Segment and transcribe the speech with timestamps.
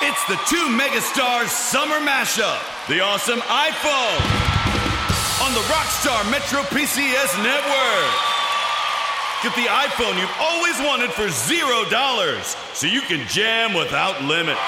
[0.00, 2.60] It's the two megastars summer mashup.
[2.86, 4.22] The awesome iPhone
[5.42, 8.14] on the Rockstar Metro PCS network.
[9.42, 14.60] Get the iPhone you've always wanted for zero dollars so you can jam without limits.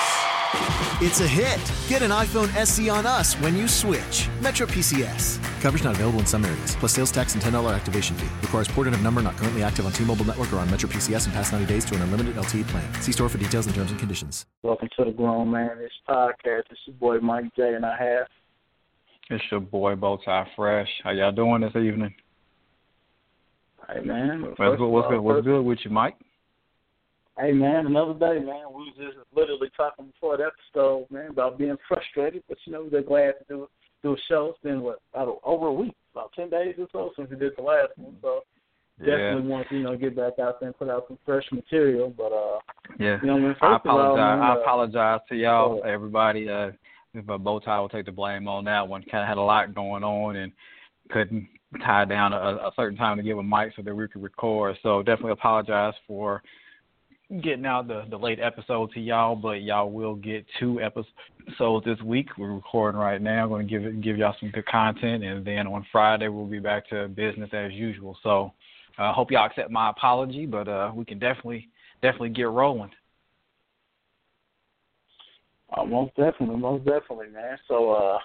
[1.01, 1.61] It's a hit.
[1.89, 4.29] Get an iPhone SE on us when you switch.
[4.41, 5.39] Metro PCS.
[5.61, 8.29] Coverage not available in some areas, plus sales tax and $10 activation fee.
[8.41, 11.33] Requires porting of number not currently active on T-Mobile network or on Metro PCS in
[11.33, 12.95] past 90 days to an unlimited LTE plan.
[13.03, 14.47] See store for details and terms and conditions.
[14.63, 16.63] Welcome to the Grown Man This podcast.
[16.71, 18.27] It's your boy Mike J, and I have.
[19.29, 20.89] It's your boy Bowtie Fresh.
[21.05, 22.15] How y'all doing this evening?
[23.87, 24.89] Hey man, what's good?
[24.89, 25.21] What's good?
[25.21, 26.17] What's good with you, Mike?
[27.39, 28.65] Hey man, another day, man.
[28.73, 32.89] We was just literally talking before the episode, man, about being frustrated, but you know
[32.89, 33.69] they're glad to do
[34.03, 34.47] do a show.
[34.51, 37.53] It's been what about over a week, about ten days or so since we did
[37.57, 38.17] the last one.
[38.23, 38.41] So
[38.99, 39.49] definitely yeah.
[39.49, 42.13] want to you know get back out there and put out some fresh material.
[42.17, 42.59] But uh,
[42.99, 44.17] yeah, you know, man, I of all, apologize.
[44.17, 46.49] man, I uh, apologize to y'all, everybody.
[46.49, 46.71] Uh,
[47.15, 49.03] if a bow tie will take the blame on that one.
[49.03, 50.53] Kind of had a lot going on and
[51.11, 51.49] couldn't
[51.85, 54.77] tie down a, a certain time to give a mic so that we could record.
[54.83, 56.43] So definitely apologize for
[57.43, 62.01] getting out the the late episode to y'all, but y'all will get two episodes this
[62.03, 62.29] week.
[62.37, 63.45] We're recording right now.
[63.45, 66.47] I'm going to give it give y'all some good content, and then on Friday we'll
[66.47, 68.17] be back to business as usual.
[68.23, 68.53] So
[68.99, 71.69] I uh, hope y'all accept my apology, but uh, we can definitely
[72.03, 72.91] definitely get rolling.
[75.77, 77.59] uh, most definitely, most definitely, man.
[77.69, 78.19] So uh,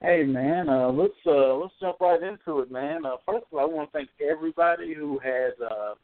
[0.00, 3.04] hey man, uh, let's uh, let's jump right into it, man.
[3.06, 5.94] Uh, first of all, I want to thank everybody who has uh,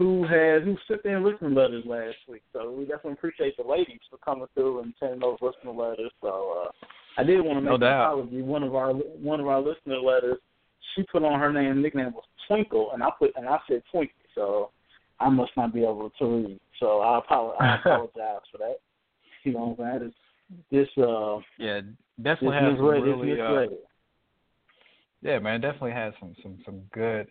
[0.00, 2.40] who has who sent in listening letters last week.
[2.54, 6.10] So we definitely appreciate the ladies for coming through and sending those listening letters.
[6.22, 8.40] So uh, I did want to make No an apology.
[8.40, 10.38] One of our one of our listener letters,
[10.96, 14.08] she put on her name nickname was Twinkle, and I put and I said Twinkie.
[14.34, 14.70] So
[15.20, 16.60] I must not be able to read.
[16.78, 18.76] So I, apologize, I apologize for that.
[19.44, 20.12] You know, that is
[20.70, 23.30] this uh Yeah, this definitely has some misread, really.
[23.32, 23.66] this Uh,
[25.20, 27.28] yeah, man, definitely has some some some good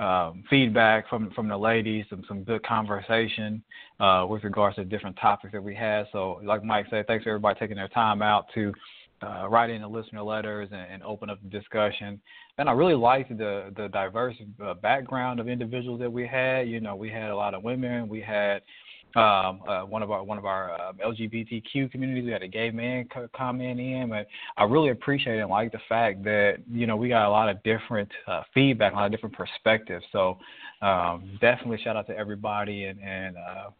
[0.00, 3.62] um, feedback from from the ladies, some some good conversation
[4.00, 6.06] uh, with regards to different topics that we had.
[6.10, 8.72] So, like Mike said, thanks for everybody taking their time out to
[9.22, 12.18] uh, write in the listener letters and, and open up the discussion.
[12.56, 16.66] And I really liked the the diverse uh, background of individuals that we had.
[16.68, 18.08] You know, we had a lot of women.
[18.08, 18.62] We had
[19.16, 22.24] um, uh, one of our one of our um, LGBTQ communities.
[22.24, 24.26] We had a gay man co- comment in, but
[24.56, 27.62] I really appreciate and like the fact that you know we got a lot of
[27.62, 30.04] different uh, feedback, a lot of different perspectives.
[30.12, 30.38] So
[30.82, 33.70] um, definitely shout out to everybody and and uh,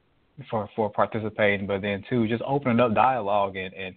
[0.51, 3.95] for for participating, but then too just opening up dialogue and, and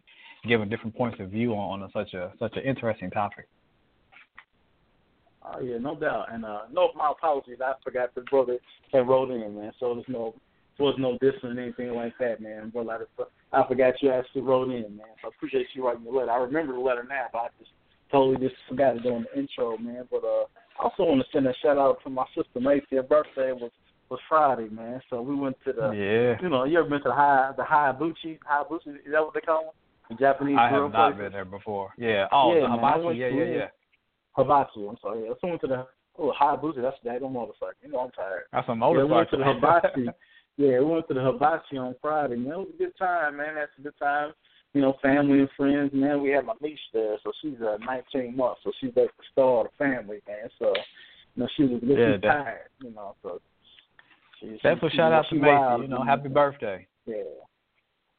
[0.48, 3.48] giving different points of view on, on such a such an interesting topic.
[5.44, 6.28] Oh yeah, no doubt.
[6.32, 7.58] And uh no my apologies.
[7.60, 8.60] I forgot the brother
[8.92, 9.72] that wrote in, man.
[9.80, 10.36] So there's no
[10.78, 12.72] there was no dissing or anything like that, man.
[12.74, 13.02] But like,
[13.52, 15.08] I forgot you actually wrote in, man.
[15.22, 16.32] So I appreciate you writing the letter.
[16.32, 17.72] I remember the letter now, but I just
[18.12, 20.08] totally just forgot it during the intro, man.
[20.10, 20.46] But uh
[20.80, 22.96] I also want to send a shout out to my sister Macy.
[22.96, 23.72] Her birthday was
[24.10, 25.00] was Friday, man.
[25.10, 27.64] So we went to the Yeah, you know, you ever been to the high the
[27.64, 29.72] Hayabuchi Hayabuchi is that what they call them?
[30.10, 31.24] The Japanese I have not place?
[31.24, 31.94] been there before.
[31.98, 32.28] Yeah.
[32.32, 33.18] Oh, Yeah, I hibachi.
[33.20, 33.56] Yeah, yeah, it.
[33.58, 33.68] yeah.
[34.38, 35.24] Hibachi, I'm sorry.
[35.26, 37.74] Yeah, I went to the oh Hayabuchi, that's the daggone motorcycle.
[37.84, 38.44] You know I'm tired.
[38.52, 39.16] That's a Yeah, we motorcycle.
[39.16, 40.10] went to the hibachi.
[40.58, 42.36] yeah, we went to the hibachi on Friday.
[42.36, 43.56] Man, it was a good time, man.
[43.56, 44.32] That's a good time.
[44.74, 45.92] You know, family and friends.
[45.94, 49.24] Man, we had my niece there, so she's uh, 19 months, so she's like the
[49.32, 50.50] star of the family, man.
[50.60, 50.74] So,
[51.36, 52.70] you know, she was Yeah, looking def- tired.
[52.80, 53.40] You know, so.
[54.40, 55.84] She, Definitely she, shout out to Macy.
[55.84, 56.88] You know, happy birthday.
[57.06, 57.16] Yeah.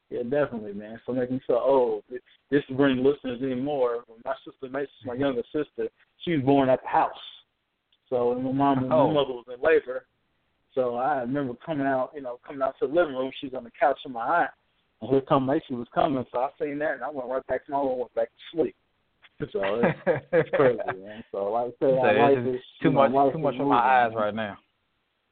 [0.09, 0.99] Yeah, definitely, man.
[1.05, 2.03] So making me feel old.
[2.51, 4.03] This to bring listeners in more.
[4.23, 5.89] My sister Macy's my younger sister.
[6.23, 7.11] She was born at the house.
[8.09, 9.07] So and my mom Oh.
[9.07, 10.05] my mother was in labor.
[10.75, 13.63] So I remember coming out, you know, coming out to the living room, she's on
[13.63, 14.51] the couch with my aunt.
[15.01, 17.65] And here come Macy was coming, so I seen that and I went right back
[17.65, 18.75] to my room, went back to sleep.
[19.51, 21.23] So it's, it's crazy, man.
[21.31, 23.75] So like I said, So I like this too know, much, too much moving, my
[24.05, 24.57] eyes right now.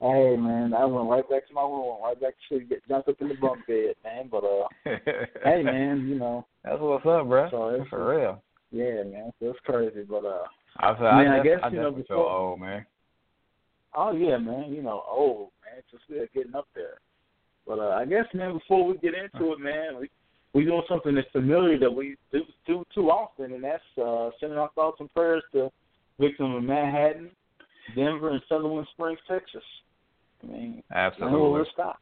[0.01, 2.85] Hey man, I went right back to my room, went right back to sleep, get
[2.89, 4.27] jumped up in the bunk bed, man.
[4.29, 4.67] But uh
[5.45, 7.49] hey man, you know, That's what's up, bro.
[7.51, 8.41] So it's- for real.
[8.71, 10.03] yeah, man, so it's crazy.
[10.09, 10.43] But uh
[10.77, 12.85] I, said, Man, I I, def- guess, I you know, definitely feel before- old, man.
[13.95, 16.99] Oh yeah, man, you know, old man, just still getting up there.
[17.67, 20.09] But uh I guess man, before we get into it, man, we
[20.53, 24.57] we doing something that's familiar that we do do too often and that's uh sending
[24.57, 25.69] our thoughts and prayers to
[26.19, 27.31] victims of Manhattan,
[27.95, 29.63] Denver and Sutherland Springs, Texas.
[30.43, 31.51] I mean, I know where Absolutely.
[31.51, 31.99] we'll stop.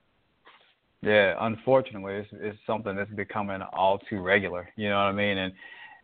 [1.02, 4.70] Yeah, unfortunately, it's, it's something that's becoming all too regular.
[4.76, 5.38] You know what I mean?
[5.38, 5.54] And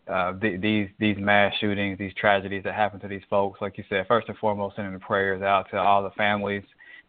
[0.10, 3.84] uh, th- these these mass shootings, these tragedies that happen to these folks, like you
[3.90, 6.64] said, first and foremost, sending the prayers out to all the families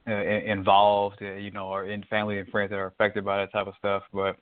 [0.08, 3.52] uh, involved, uh, you know, or in family and friends that are affected by that
[3.52, 4.02] type of stuff.
[4.12, 4.36] But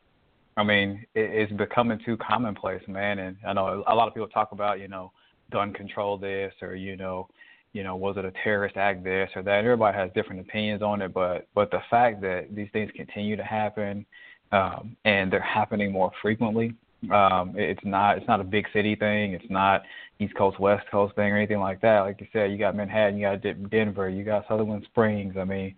[0.57, 3.19] I mean, it, it's becoming too commonplace, man.
[3.19, 5.13] And I know a lot of people talk about, you know,
[5.53, 7.29] gun control this or you know,
[7.73, 9.65] you know, was it a terrorist act this or that?
[9.65, 13.45] Everybody has different opinions on it, but but the fact that these things continue to
[13.45, 14.07] happen
[14.53, 16.75] um, and they're happening more frequently.
[17.13, 19.33] Um, it's not it's not a big city thing.
[19.35, 19.83] It's not
[20.19, 22.01] East Coast West Coast thing or anything like that.
[22.01, 25.35] Like you said, you got Manhattan, you got Denver, you got Sutherland Springs.
[25.39, 25.75] I mean,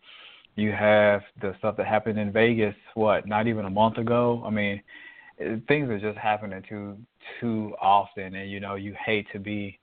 [0.54, 2.74] you have the stuff that happened in Vegas.
[2.94, 3.26] What?
[3.26, 4.42] Not even a month ago.
[4.46, 4.82] I mean,
[5.68, 6.96] things are just happening too
[7.40, 9.78] too often, and you know you hate to be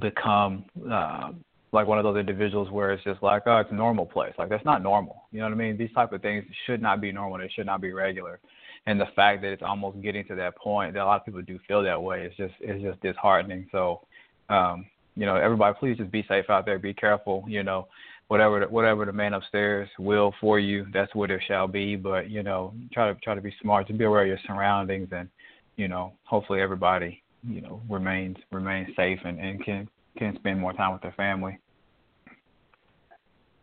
[0.00, 1.30] become uh,
[1.72, 4.32] like one of those individuals where it's just like, oh, it's a normal place.
[4.38, 5.24] Like that's not normal.
[5.32, 5.76] You know what I mean?
[5.76, 7.38] These type of things should not be normal.
[7.38, 8.40] They should not be regular.
[8.88, 11.42] And the fact that it's almost getting to that point that a lot of people
[11.42, 13.68] do feel that way, it's just it's just disheartening.
[13.70, 14.00] So,
[14.48, 16.78] um, you know, everybody, please just be safe out there.
[16.78, 17.44] Be careful.
[17.46, 17.88] You know,
[18.28, 21.96] whatever the, whatever the man upstairs will for you, that's what it shall be.
[21.96, 25.08] But you know, try to try to be smart, to be aware of your surroundings,
[25.12, 25.28] and
[25.76, 29.86] you know, hopefully everybody you know remains remains safe and, and can
[30.16, 31.58] can spend more time with their family.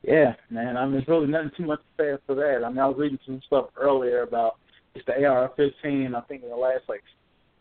[0.04, 0.78] Yeah, man.
[0.78, 2.64] I mean, there's really nothing too much to say for that.
[2.64, 4.58] I mean, I was reading some stuff earlier about
[4.96, 6.16] just the AR-15.
[6.16, 7.04] I think in the last like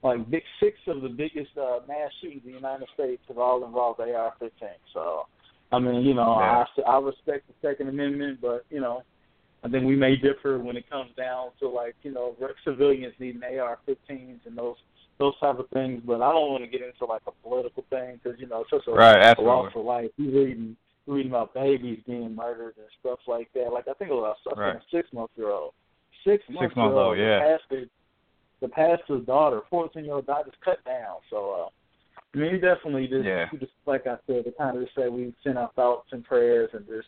[0.03, 3.65] like big six of the biggest uh, mass shootings in the United States have all
[3.65, 4.51] involved AR-15.
[4.93, 5.27] So,
[5.73, 6.65] I mean, you know, yeah.
[6.87, 9.03] I I respect the Second Amendment, but you know,
[9.65, 13.43] I think we may differ when it comes down to like you know civilians needing
[13.43, 14.77] AR-15s and those
[15.19, 16.03] those type of things.
[16.05, 18.71] But I don't want to get into like a political thing because you know it's
[18.71, 20.11] such a, right, a loss of life.
[20.17, 20.77] You reading
[21.07, 23.71] reading about babies being murdered and stuff like that.
[23.73, 24.77] Like I think it was a right.
[24.93, 25.73] six month year old,
[26.25, 27.39] six month six months old, yeah.
[27.39, 27.87] The pastor,
[28.61, 31.17] the pastor's daughter, fourteen year old daughter, just cut down.
[31.31, 31.67] So.
[31.67, 31.69] uh
[32.37, 33.47] I mean, definitely just, yeah.
[33.61, 36.69] just like I said, to kind of just say we send our thoughts and prayers
[36.73, 37.07] and just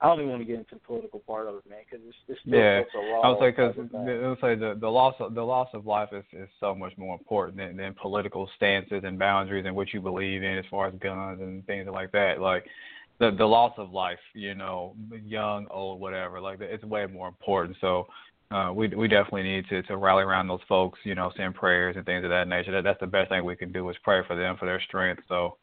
[0.00, 2.16] I don't even want to get into the political part of it, man, because it's,
[2.26, 2.80] it's still yeah.
[2.80, 3.20] such a law.
[3.20, 6.08] I would say because I would say the the loss of the loss of life
[6.12, 10.00] is is so much more important than, than political stances and boundaries and what you
[10.00, 12.40] believe in as far as guns and things like that.
[12.40, 12.64] Like
[13.18, 16.40] the the loss of life, you know, young, old, whatever.
[16.40, 17.76] Like it's way more important.
[17.82, 18.06] So.
[18.50, 21.96] Uh, we we definitely need to to rally around those folks, you know, send prayers
[21.96, 22.70] and things of that nature.
[22.72, 25.22] That that's the best thing we can do is pray for them for their strength.
[25.28, 25.56] So,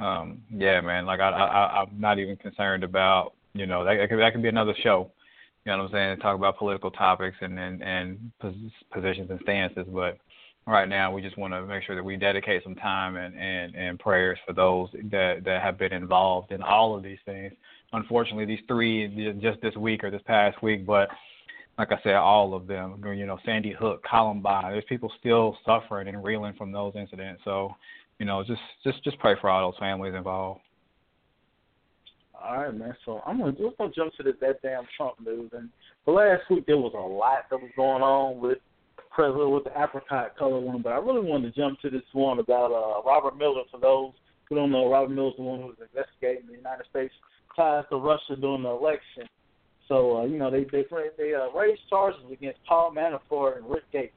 [0.00, 4.08] um, yeah, man, like I, I I'm not even concerned about you know, that, that
[4.08, 5.10] could that could be another show.
[5.64, 6.18] You know what I'm saying?
[6.18, 8.32] Talk about political topics and and, and
[8.92, 9.86] positions and stances.
[9.88, 10.18] But
[10.66, 13.74] right now, we just want to make sure that we dedicate some time and, and,
[13.74, 17.52] and prayers for those that that have been involved in all of these things.
[17.92, 21.08] Unfortunately, these three just this week or this past week, but
[21.78, 23.02] like I said, all of them.
[23.04, 24.72] You know, Sandy Hook, Columbine.
[24.72, 27.42] There's people still suffering and reeling from those incidents.
[27.44, 27.74] So,
[28.18, 30.60] you know, just just just pray for all those families involved.
[32.34, 32.94] All right, man.
[33.04, 35.50] So I'm gonna let's gonna jump to this that damn Trump news.
[35.52, 35.70] And
[36.06, 38.58] the last week there was a lot that was going on with
[39.10, 42.38] president with the apricot color one, but I really wanted to jump to this one
[42.38, 43.62] about uh Robert Mueller.
[43.70, 44.12] For those
[44.48, 47.14] who don't know, Robert Mueller's the one who was investigating the United States
[47.56, 49.24] ties to Russia during the election.
[49.88, 50.84] So uh, you know they they
[51.18, 54.12] they uh, raised charges against Paul Manafort and Rick Gates.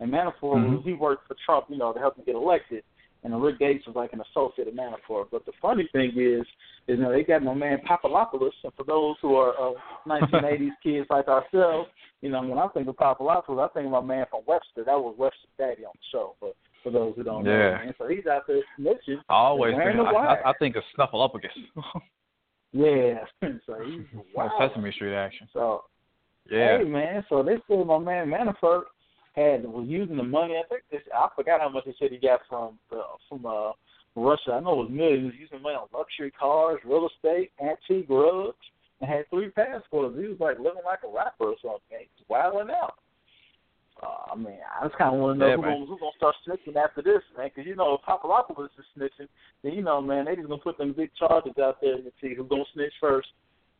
[0.00, 0.88] And Manafort, mm-hmm.
[0.88, 2.84] he worked for Trump, you know, to help him get elected
[3.24, 5.26] and Rick Gates was like an associate of Manafort.
[5.30, 6.46] But the funny thing is, is
[6.86, 9.72] you know they got my man Papadopoulos, and for those who are uh,
[10.06, 11.88] 1980s kids like ourselves,
[12.20, 14.84] you know when I think of Papadopoulos, I think of my man from Webster.
[14.84, 16.36] That was Webster's daddy on the show.
[16.40, 17.52] But for those who don't yeah.
[17.52, 19.18] know, man, so he's out there snitching.
[19.28, 21.50] I always think, I, I, I think of Snuffleupagus.
[22.72, 23.24] yeah,
[23.66, 24.00] so he's
[24.34, 24.50] wild.
[24.58, 25.48] Sesame Street action.
[25.52, 25.84] So
[26.50, 28.84] yeah, hey man, so they said my man Manafort
[29.34, 30.54] had was using the money.
[30.54, 33.72] I think this I forgot how much he said he got from uh, from uh,
[34.16, 34.52] Russia.
[34.52, 35.20] I know it was millions.
[35.20, 38.56] He was using money on luxury cars, real estate, antique rugs,
[39.00, 40.16] and had three passports.
[40.18, 42.06] He was like living like a rapper or something.
[42.28, 42.94] Wilding out.
[44.02, 46.16] Uh, I mean, I just kind of want to know yeah, who's gonna, who's gonna
[46.16, 47.50] start snitching after this, man.
[47.52, 49.28] Because you know, if Papadopoulos is snitching,
[49.62, 52.34] then you know, man, they just gonna put them big charges out there and see
[52.34, 53.28] who's gonna snitch first.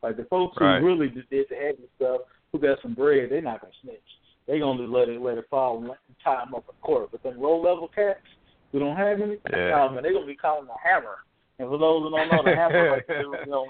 [0.03, 0.79] Like the folks right.
[0.79, 2.21] who really did the heavy stuff,
[2.51, 4.01] who got some bread, they're not gonna snitch
[4.49, 5.91] they gonna just let it let it fall and
[6.23, 7.09] tie them up in court.
[7.11, 8.19] But them low level cats
[8.71, 9.87] who don't have any, yeah.
[9.93, 11.17] man, they gonna be calling the hammer.
[11.59, 13.67] And for those who don't know, the hammer, like, you know,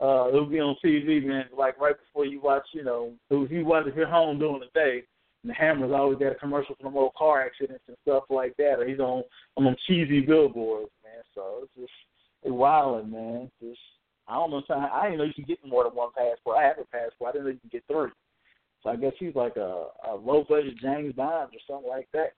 [0.00, 1.46] uh, it'll be on TV, man.
[1.56, 4.66] Like right before you watch, you know, if you watch if you're home during the
[4.78, 5.02] day,
[5.42, 8.56] and the hammer's always got a commercial for them old car accidents and stuff like
[8.56, 9.22] that, or he's on
[9.56, 11.22] on them cheesy billboards, man.
[11.34, 11.92] So it's just
[12.42, 13.50] it's wilding, man.
[13.60, 13.80] Just
[14.28, 14.62] I don't know.
[14.70, 16.58] I didn't know you can get more than one passport.
[16.58, 17.30] I have a passport.
[17.30, 18.10] I didn't know you can get three.
[18.82, 22.32] So I guess he's like a, a low budget James Bond or something like that.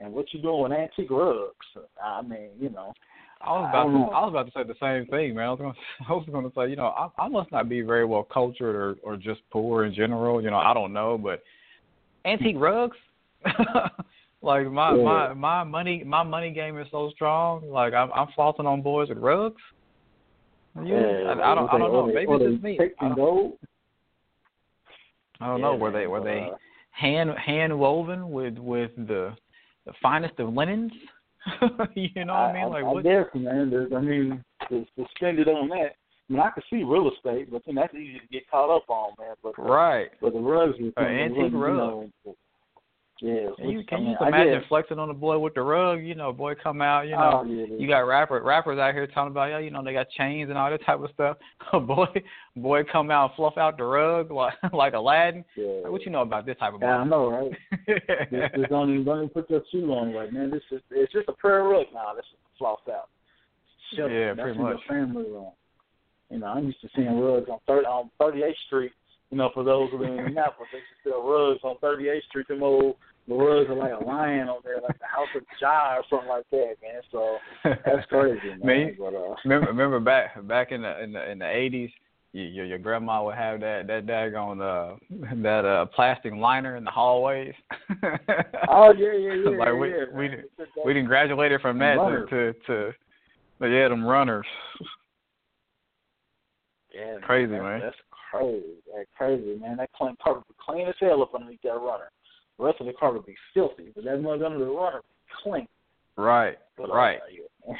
[0.00, 1.54] And what you doing with antique rugs?
[2.02, 2.92] I mean, you know.
[3.40, 5.46] I was about I, to, I was about to say the same thing, man.
[5.46, 5.78] I was going to,
[6.08, 8.74] I was going to say, you know, I, I must not be very well cultured
[8.74, 10.42] or or just poor in general.
[10.42, 11.42] You know, I don't know, but
[12.24, 12.96] antique rugs.
[14.42, 15.02] like my Yeah.
[15.02, 17.68] my my money my money game is so strong.
[17.70, 19.62] Like I'm I'm flossing on boys with rugs.
[20.76, 22.06] You, Yeah, I, I don't I don't know.
[22.06, 22.78] Maybe it's just me.
[23.00, 23.54] I don't.
[25.40, 25.76] I don't Yeah, know.
[25.76, 26.50] Were they were they
[26.90, 29.34] hand hand woven with with the
[29.86, 30.92] the finest of linens?
[31.94, 32.68] you know what I mean?
[32.70, 33.04] Like I, what?
[33.04, 33.70] guess, man.
[33.70, 34.84] There's, I mean, to
[35.48, 35.94] on that.
[36.28, 38.88] I mean, I can see real estate, but then that's easy to get caught up
[38.88, 39.34] on, man.
[39.42, 40.08] But uh, Right.
[40.20, 42.10] but the rugs, is An something, uh, antique you know,
[43.20, 43.48] yeah.
[43.56, 46.04] Can you can I you mean, just imagine flexing on the boy with the rug?
[46.04, 47.02] You know, boy come out.
[47.02, 49.82] You know, oh, yeah, you got rapper rappers out here talking about yeah, you know
[49.82, 51.36] they got chains and all that type of stuff.
[51.86, 52.06] boy,
[52.56, 55.44] boy come out and fluff out the rug like like Aladdin.
[55.56, 55.80] yeah.
[55.82, 56.86] Like, what you know about this type of boy?
[56.86, 57.50] I know, right?
[58.30, 60.50] Just, just don't even don't even put your shoe on, right, man.
[60.50, 62.12] This is it's just a prayer rug now.
[62.14, 63.08] That's floss out.
[63.96, 64.14] Shelter.
[64.14, 64.76] Yeah, pretty much.
[64.88, 65.52] Your family room.
[66.30, 68.92] You know, I'm used to seeing rugs on thirty on Thirty Eighth Street.
[69.30, 72.08] You know, for those who live in Indianapolis, they used to sell rugs on Thirty
[72.08, 72.48] Eighth Street.
[72.48, 72.96] Them old
[73.28, 76.28] the rugs are like a lion on there, like the House of Jah or something
[76.28, 77.02] like that, man.
[77.12, 78.64] So that's crazy, man.
[78.64, 81.90] Man, But, uh, remember remember back back in the in the in the eighties,
[82.32, 84.96] your your grandma would have that that daggone uh
[85.42, 87.54] that uh plastic liner in the hallways.
[88.68, 89.58] oh yeah, yeah, yeah.
[89.58, 90.44] like we yeah, we man.
[90.84, 92.92] we didn't graduated from that to to, to
[93.58, 94.46] but yeah, them runners.
[96.98, 97.80] Yeah, Crazy, that's, man.
[97.80, 97.96] That's
[98.30, 98.74] crazy.
[98.94, 99.76] That's crazy, man.
[99.76, 102.10] That clean carpet be clean as hell up underneath that runner.
[102.58, 105.68] The rest of the carpet be filthy, but that mug under the runner be clean.
[106.16, 106.58] Right.
[106.76, 107.18] But, right.
[107.18, 107.74] Uh, yeah.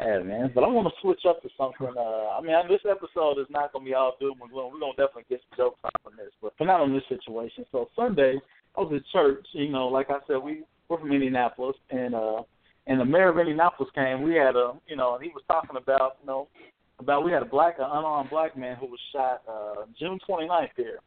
[0.00, 0.52] yeah, man.
[0.54, 1.94] But I want to switch up to something.
[1.96, 4.72] Uh, I mean, this episode is not going to be all doom and gloom.
[4.72, 7.64] We're going to definitely get some jokes out from this, but not on this situation.
[7.72, 8.38] So Sunday,
[8.76, 9.46] I was at church.
[9.52, 12.42] You know, like I said, we we're from Indianapolis, and uh,
[12.86, 14.22] and the mayor of Indianapolis came.
[14.22, 16.48] We had a, you know, and he was talking about, you know,
[16.98, 20.70] about we had a black, an unarmed black man who was shot uh, June 29th
[20.76, 21.00] here.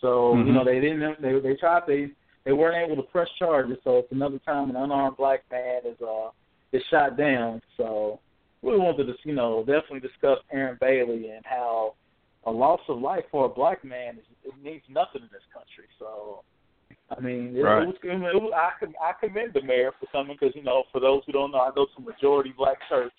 [0.00, 0.46] So Mhm.
[0.46, 2.10] you know they didn't, they they tried they
[2.44, 3.78] they weren't able to press charges.
[3.84, 6.30] So it's another time an unarmed black man is uh
[6.72, 7.62] is shot down.
[7.76, 8.20] So
[8.62, 11.94] we wanted to, you know, definitely discuss Aaron Bailey and how
[12.46, 15.84] a loss of life for a black man is, it means nothing in this country.
[15.98, 16.42] So,
[17.16, 17.82] I mean, it, Right.
[17.82, 18.70] it was, it was I
[19.02, 21.70] I commend the mayor for coming because you know, for those who don't know, I
[21.74, 23.12] go to a majority black church.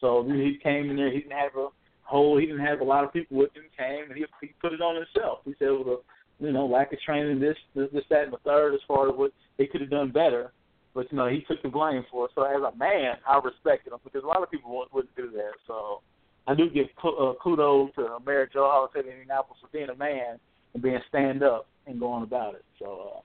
[0.00, 1.10] So he came in there.
[1.10, 1.68] He didn't have a
[2.02, 2.38] whole.
[2.38, 3.64] He didn't have a lot of people with him.
[3.76, 5.40] Came and he he put it on himself.
[5.44, 6.00] He said was
[6.40, 9.08] a you know lack of training, this this, this that and the third, as far
[9.08, 10.52] as what they could have done better.
[10.94, 12.30] But you know, he took the blame for it.
[12.34, 15.52] So as a man, I respected him because a lot of people wouldn't, do that.
[15.66, 16.00] So
[16.46, 20.38] I do give uh, kudos to Mayor Joe Holliday in Indianapolis for being a man
[20.72, 22.64] and being stand up and going about it.
[22.78, 23.20] So, uh,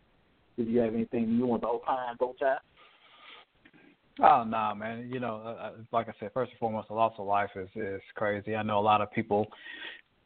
[0.58, 2.58] if you have anything you want to opine, both time.
[4.20, 5.10] Oh no, man.
[5.12, 7.70] You know, uh, uh, like I said, first and foremost, the loss of life is
[7.76, 8.56] is crazy.
[8.56, 9.48] I know a lot of people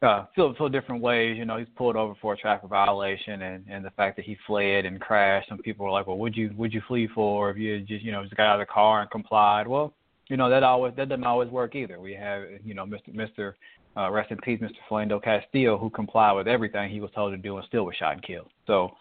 [0.01, 1.37] uh, feel feel different ways.
[1.37, 4.37] You know, he's pulled over for a traffic violation, and and the fact that he
[4.47, 5.49] fled and crashed.
[5.49, 8.11] Some people are like, well, would you would you flee for if you just you
[8.11, 9.67] know just got out of the car and complied?
[9.67, 9.93] Well,
[10.27, 11.99] you know that always that doesn't always work either.
[11.99, 13.13] We have you know Mr.
[13.13, 13.53] Mr.
[13.97, 14.73] Uh, rest in peace, Mr.
[14.89, 18.13] Philando Castillo, who complied with everything he was told to do and still was shot
[18.13, 18.49] and killed.
[18.67, 18.91] So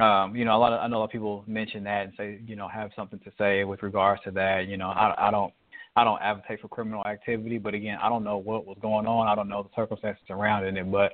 [0.00, 2.12] um, you know, a lot of I know a lot of people mention that and
[2.16, 4.66] say, you know, have something to say with regards to that.
[4.66, 5.52] You know, I I don't
[5.96, 9.28] I don't advocate for criminal activity, but again, I don't know what was going on.
[9.28, 11.12] I don't know the circumstances surrounding it, but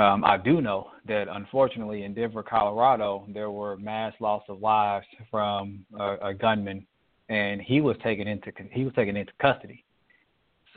[0.00, 5.06] um, I do know that unfortunately in Denver, Colorado, there were mass loss of lives
[5.30, 6.86] from a, a gunman,
[7.28, 9.84] and he was taken into he was taken into custody.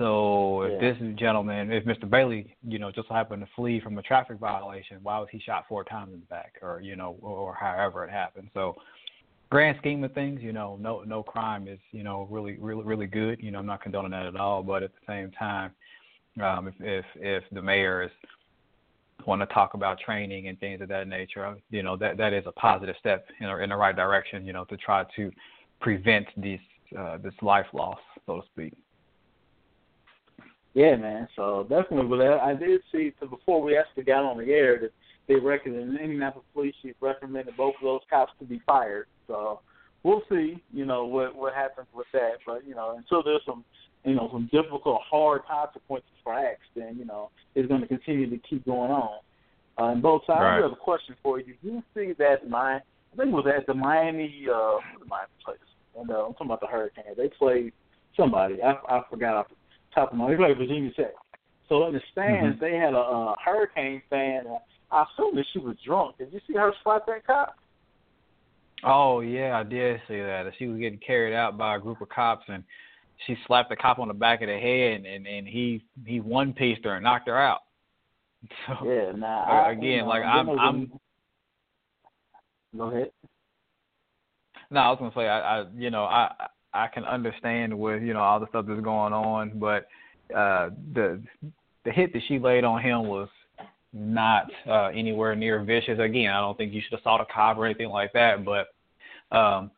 [0.01, 0.93] So if Yeah.
[0.93, 2.09] this gentleman, if Mr.
[2.09, 5.67] Bailey, you know, just happened to flee from a traffic violation, why was he shot
[5.67, 8.49] four times in the back, or you know, or however it happened?
[8.55, 8.75] So,
[9.51, 13.05] grand scheme of things, you know, no no crime is you know really really really
[13.05, 13.39] good.
[13.43, 15.71] You know, I'm not condoning that at all, but at the same time,
[16.41, 18.11] um, if if if the mayor is
[19.27, 22.47] want to talk about training and things of that nature, you know, that that is
[22.47, 24.47] a positive step in in the right direction.
[24.47, 25.31] You know, to try to
[25.79, 26.59] prevent these
[26.97, 28.73] uh, this life loss, so to speak.
[30.73, 31.27] Yeah, man.
[31.35, 34.79] So definitely, but I I did see so before we actually got on the air
[34.79, 34.91] that
[35.27, 39.07] they recommended Indianapolis Police Chief recommended both of those cops to be fired.
[39.27, 39.59] So
[40.03, 42.37] we'll see, you know, what what happens with that.
[42.45, 43.65] But you know, until there's some,
[44.05, 48.29] you know, some difficult, hard consequences for acts, then you know, it's going to continue
[48.29, 49.19] to keep going on.
[49.77, 50.39] Uh, and both sides.
[50.39, 50.57] I Right.
[50.57, 51.53] do have a question for you.
[51.61, 55.27] Do you see that my I think it was at the Miami uh what Miami
[55.43, 55.57] place?
[55.97, 57.17] And uh, I'm talking about the Hurricanes.
[57.17, 57.73] They played
[58.15, 58.61] somebody.
[58.63, 59.55] I I forgot off the
[59.93, 60.29] top of my.
[60.29, 61.13] They played Virginia Tech.
[61.69, 64.43] So in the stands, they had a, a Hurricane fan.
[64.91, 66.17] I assume that she was drunk.
[66.17, 67.55] Did you see her slap that cop?
[68.83, 70.51] Oh yeah, I did see that.
[70.57, 72.63] She was getting carried out by a group of cops, and
[73.25, 76.53] she slapped the cop on the back of the head, and and he he one
[76.53, 77.61] pieced her and knocked her out.
[78.67, 79.11] So Yeah.
[79.15, 79.43] Nah.
[79.43, 80.99] Uh, I, again, you know, like, I'm- I'm-
[82.75, 83.11] Go ahead.
[84.71, 86.33] no, I was gonna say I, I you know I
[86.73, 89.87] I can understand with you know all the stuff that's going on, but
[90.35, 91.21] uh the
[91.83, 93.29] the hit that she laid on him was
[93.93, 95.99] not uh anywhere near vicious.
[95.99, 98.73] Again, I don't think you should have saw the cop or anything like that, but
[99.35, 99.71] um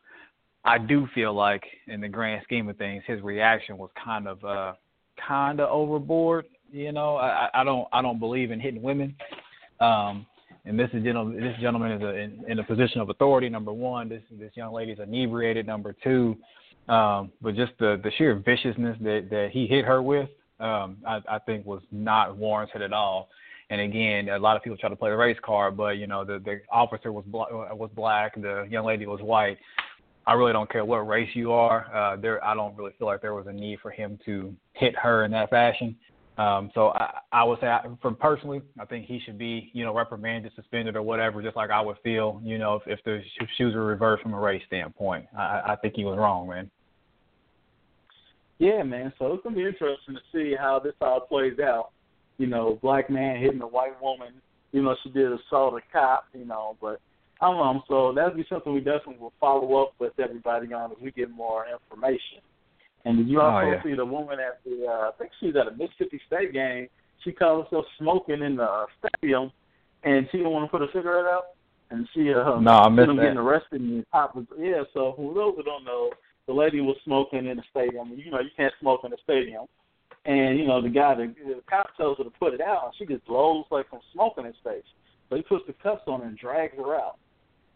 [0.64, 4.44] I do feel like in the grand scheme of things his reaction was kind of
[4.44, 4.74] uh
[5.26, 6.46] kind of overboard.
[6.72, 9.16] You know, I I don't I don't believe in hitting women.
[9.80, 10.26] Um
[10.66, 13.48] and this is gentleman, this gentleman is a, in, in a position of authority.
[13.48, 15.66] Number one, this this young lady is inebriated.
[15.66, 16.36] Number two,
[16.88, 20.28] um, but just the the sheer viciousness that that he hit her with,
[20.60, 23.28] um, I, I think was not warranted at all.
[23.70, 26.24] And again, a lot of people try to play the race card, but you know
[26.24, 27.38] the the officer was bl-
[27.72, 29.58] was black, the young lady was white.
[30.26, 31.94] I really don't care what race you are.
[31.94, 34.96] Uh, there, I don't really feel like there was a need for him to hit
[34.96, 35.96] her in that fashion.
[36.36, 39.84] Um, so I, I would say, I, from personally, I think he should be, you
[39.84, 43.20] know, reprimanded, suspended, or whatever, just like I would feel, you know, if, if the
[43.56, 45.26] shoes were reversed from a race standpoint.
[45.36, 46.70] I, I think he was wrong, man.
[48.58, 49.12] Yeah, man.
[49.18, 51.90] So it's gonna be interesting to see how this all plays out.
[52.38, 54.32] You know, black man hitting a white woman.
[54.72, 56.26] You know, she did assault a cop.
[56.32, 57.00] You know, but
[57.40, 57.82] I don't know.
[57.88, 61.30] So that'll be something we definitely will follow up with everybody on as we get
[61.30, 62.40] more information.
[63.04, 63.82] And did you also oh, yeah.
[63.82, 64.86] see the woman at the?
[64.86, 66.88] Uh, I think she's at a Mississippi State game.
[67.22, 69.52] She caught herself smoking in the stadium,
[70.04, 71.54] and she didn't want to put a cigarette out.
[71.90, 73.16] And she uh, no, I missed that.
[73.16, 74.82] getting arrested and was yeah.
[74.94, 76.10] So for those who don't know,
[76.46, 78.12] the lady was smoking in the stadium.
[78.16, 79.66] You know, you can't smoke in the stadium.
[80.24, 82.86] And you know, the guy, the, the cop tells her to put it out.
[82.86, 84.84] And she just blows like from smoking in space.
[85.28, 87.18] So he puts the cuffs on and drags her out.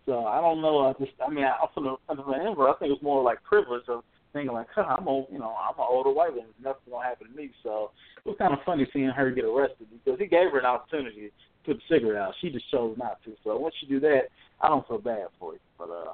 [0.06, 0.86] So I don't know.
[0.86, 3.84] I just, I mean, I, for the, Amber, I think it was more like privilege
[3.88, 6.50] of thinking like, huh, I'm old, you know, I'm an older white woman.
[6.62, 7.50] Nothing's gonna happen to me.
[7.62, 7.90] So
[8.24, 11.28] it was kind of funny seeing her get arrested because he gave her an opportunity
[11.28, 11.30] to
[11.64, 12.34] put the cigarette out.
[12.40, 13.34] She just chose not to.
[13.44, 14.28] So once you do that,
[14.60, 15.60] I don't feel bad for you.
[15.78, 16.12] But uh,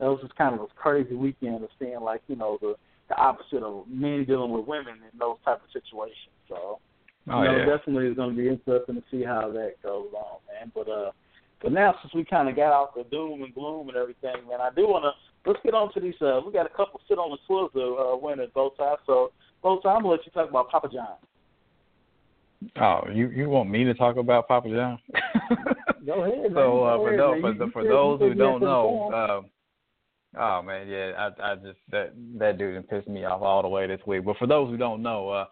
[0.00, 2.74] that was just kind of a crazy weekend of seeing like, you know, the
[3.08, 6.34] the opposite of men dealing with women in those type of situations.
[6.48, 6.80] So.
[7.28, 7.76] Oh, you know, yeah.
[7.76, 10.70] definitely is going to be interesting to see how that goes on, man.
[10.72, 11.10] But uh,
[11.62, 14.60] but now since we kind of got out the doom and gloom and everything, man,
[14.60, 15.12] I do want to
[15.46, 16.14] let's get on to these.
[16.20, 19.00] Uh, we got a couple sit on the Twizzler uh, winners both sides.
[19.06, 19.32] So
[19.62, 21.16] both times, I'm gonna let you talk about Papa John.
[22.80, 24.98] Oh, you you want me to talk about Papa John?
[26.04, 26.50] Go ahead.
[26.54, 29.46] so uh, for, those, for, for, for those who don't know, um,
[30.40, 33.86] oh man, yeah, I I just that that dude pissed me off all the way
[33.86, 34.24] this week.
[34.24, 35.46] But for those who don't know, uh,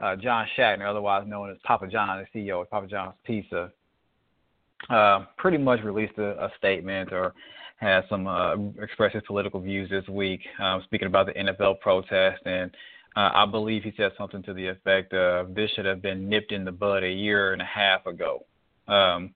[0.00, 3.70] uh, John Schnatter, otherwise known as Papa John, the CEO of Papa John's Pizza,
[4.88, 7.34] uh, pretty much released a, a statement or
[7.80, 12.42] has some uh, expressed his political views this week, um, speaking about the NFL protest,
[12.44, 12.70] and
[13.16, 16.52] uh, I believe he said something to the effect of this should have been nipped
[16.52, 18.44] in the bud a year and a half ago,
[18.86, 19.34] um,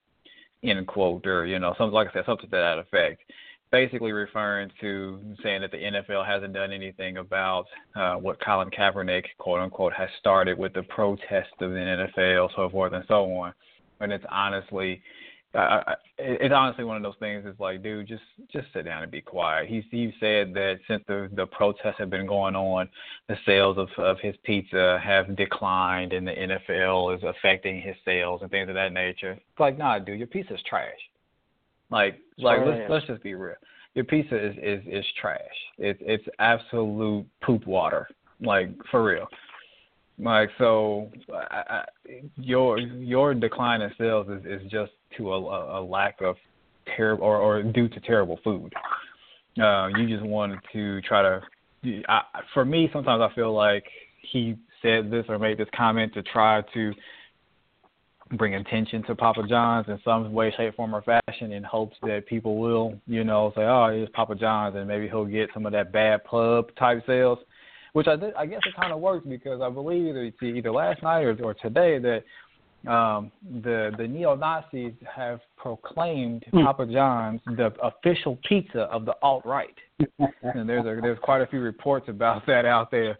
[0.62, 3.22] end quote, or you know, something like I said, something to that effect.
[3.72, 7.64] Basically referring to saying that the NFL hasn't done anything about
[7.96, 12.68] uh, what Colin Kaepernick, quote unquote, has started with the protest of the NFL, so
[12.68, 13.52] forth and so on.
[14.00, 15.02] And it's honestly
[15.54, 17.44] I, it's honestly one of those things.
[17.46, 19.68] It's like, dude, just just sit down and be quiet.
[19.68, 22.88] He he said that since the the protests have been going on,
[23.28, 28.42] the sales of of his pizza have declined, and the NFL is affecting his sales
[28.42, 29.32] and things of that nature.
[29.32, 30.92] It's like, nah, dude, your pizza's trash.
[31.90, 33.54] Like, like let's let's just be real.
[33.94, 35.38] Your pizza is is is trash.
[35.78, 38.08] It's it's absolute poop water.
[38.40, 39.28] Like for real.
[40.18, 41.84] Like so, I, I,
[42.36, 46.36] your your decline in sales is, is just to a, a lack of
[46.96, 48.72] terrible or, or due to terrible food.
[49.60, 51.40] Uh, you just wanted to try to.
[52.08, 52.22] I,
[52.52, 53.84] for me, sometimes I feel like
[54.22, 56.92] he said this or made this comment to try to
[58.36, 62.26] bring attention to Papa John's in some way, shape, form, or fashion in hopes that
[62.26, 65.72] people will, you know, say, oh, it's Papa John's, and maybe he'll get some of
[65.72, 67.38] that bad pub type sales
[67.94, 71.22] which I, I guess it kind of works because I believe either, either last night
[71.22, 72.24] or, or today that
[72.90, 76.64] um, the the neo Nazis have proclaimed mm.
[76.64, 79.74] Papa John's the official pizza of the alt right,
[80.18, 83.18] and there's a, there's quite a few reports about that out there.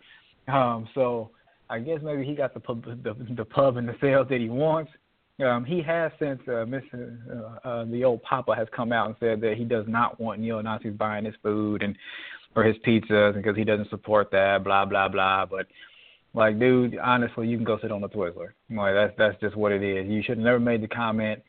[0.49, 1.31] Um, so
[1.71, 4.51] I guess maybe he got the pub, the, the pub and the sales that he
[4.51, 4.91] wants.
[5.45, 7.19] Um, he has since uh, Mr.
[7.65, 10.41] Uh, uh, the old Papa has come out and said that he does not want
[10.41, 11.97] neo Nazis buying his food and
[12.57, 15.47] or his pizzas because he doesn't support that, blah blah blah.
[15.47, 15.67] But
[16.35, 18.51] like, dude, honestly, you can go sit on the Twizzler.
[18.71, 20.09] Like that's that's just what it is.
[20.09, 21.43] You should have never made the comment.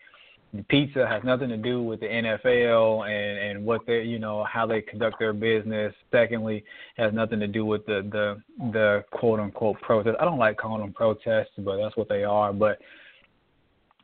[0.54, 4.46] The pizza has nothing to do with the NFL and and what they you know
[4.46, 5.94] how they conduct their business.
[6.12, 6.64] Secondly,
[6.98, 10.18] has nothing to do with the the the quote unquote protest.
[10.20, 12.54] I don't like calling them protests, but that's what they are.
[12.54, 12.80] But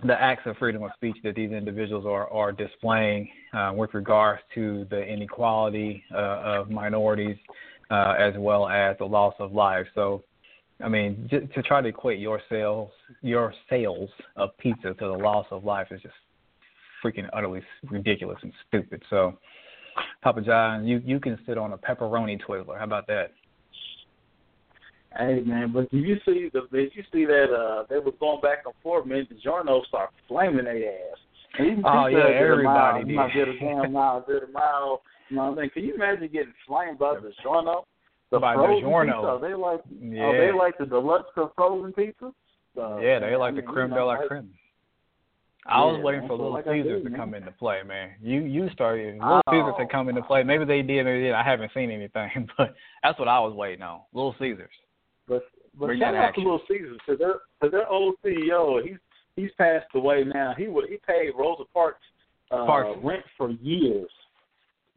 [0.04, 4.42] the acts of freedom of speech that these individuals are are displaying uh, with regards
[4.56, 7.38] to the inequality uh, of minorities
[7.90, 9.86] uh, as well as the loss of life.
[9.94, 10.24] So,
[10.84, 12.90] I mean, j- to try to equate your sales
[13.22, 16.16] your sales of pizza to the loss of life is just
[17.04, 19.04] freaking utterly ridiculous and stupid.
[19.10, 19.38] So,
[20.22, 22.78] Papa John, you you can sit on a pepperoni Twizzler.
[22.78, 23.34] How about that?
[25.18, 28.42] Hey man, but did you see the did you see that uh they was going
[28.42, 31.18] back and forth, man, the DiGiorno's start flaming their ass.
[31.60, 33.16] And oh yeah, everybody did.
[33.16, 35.02] Not get a damn mile, get a mile.
[35.30, 35.70] You know what I mean?
[35.72, 37.84] Can you imagine getting flamed by the DiGiorno?
[38.32, 39.40] The by frozen DiGiorno.
[39.42, 39.48] pizza?
[39.48, 40.22] They like yeah.
[40.24, 42.32] are they like the deluxe frozen pizza?
[42.80, 44.50] Uh, yeah, they like I the creme you de la creme.
[45.68, 47.20] I was Yeah, waiting for Little like Caesars said, to man.
[47.20, 48.12] come into play, man.
[48.22, 49.84] You you started Little Caesars Oh.
[49.84, 50.42] to come into play.
[50.44, 51.34] Maybe they did, maybe they did.
[51.34, 54.00] I haven't seen anything, but that's what I was waiting on.
[54.14, 54.72] Little Caesars.
[55.32, 55.44] But
[55.80, 56.44] but Bring shout out action.
[56.44, 58.98] to Little Caesars because their cause their old CEO he's
[59.38, 60.54] he's passed away now.
[60.58, 62.02] He would he paid Rosa Parks
[62.52, 63.00] uh, Parks.
[63.02, 64.10] rent for years.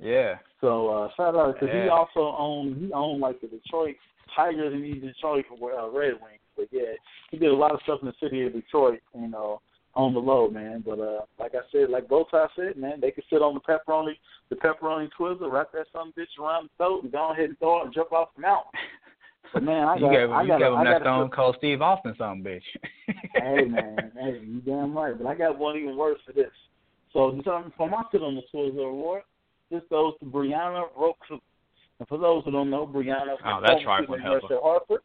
[0.01, 0.39] Yeah.
[0.61, 3.95] So uh, shout out because he also owned he owned like the Detroit
[4.35, 6.43] Tigers and he Detroit uh, Red Wings.
[6.57, 6.95] But yeah,
[7.31, 9.01] he did a lot of stuff in the city of Detroit.
[9.15, 9.61] You know.
[9.97, 13.13] On the low, man, but uh, like I said, like both sides said, man, they
[13.13, 14.15] could sit on the pepperoni,
[14.51, 17.81] the pepperoni Twizzler, wrap that some bitch around the throat, and go ahead and throw
[17.81, 18.73] it and jump off the mountain.
[19.61, 22.15] Man, I you got, gave, I you got, gave him that Stone Cold Steve Austin
[22.19, 22.63] something, bitch.
[23.35, 25.17] hey man, hey, you damn right.
[25.17, 26.51] But I got one even worse for this.
[27.13, 27.41] So
[27.77, 29.23] for my sit on the Twizzler award,
[29.71, 31.41] this goes to Brianna Brochu.
[32.01, 34.59] And for those who don't know, Brianna Oh, that's student nurse Heifer.
[34.61, 35.01] Hartford.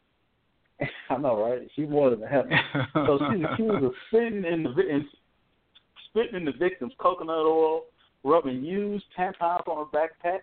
[1.09, 1.67] I know, right?
[1.75, 2.49] She's more than heifer.
[2.93, 5.07] So she's accused of spitting in the in,
[6.09, 7.83] spitting in the victim's coconut oil,
[8.23, 10.39] rubbing used tampons on her backpack,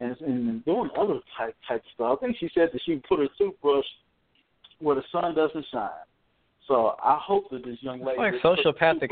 [0.00, 2.18] and, and doing other type type stuff.
[2.20, 3.84] I think she said that she put her toothbrush
[4.80, 5.90] where the sun doesn't shine.
[6.66, 9.10] So I hope that this young lady like just put sociopathic,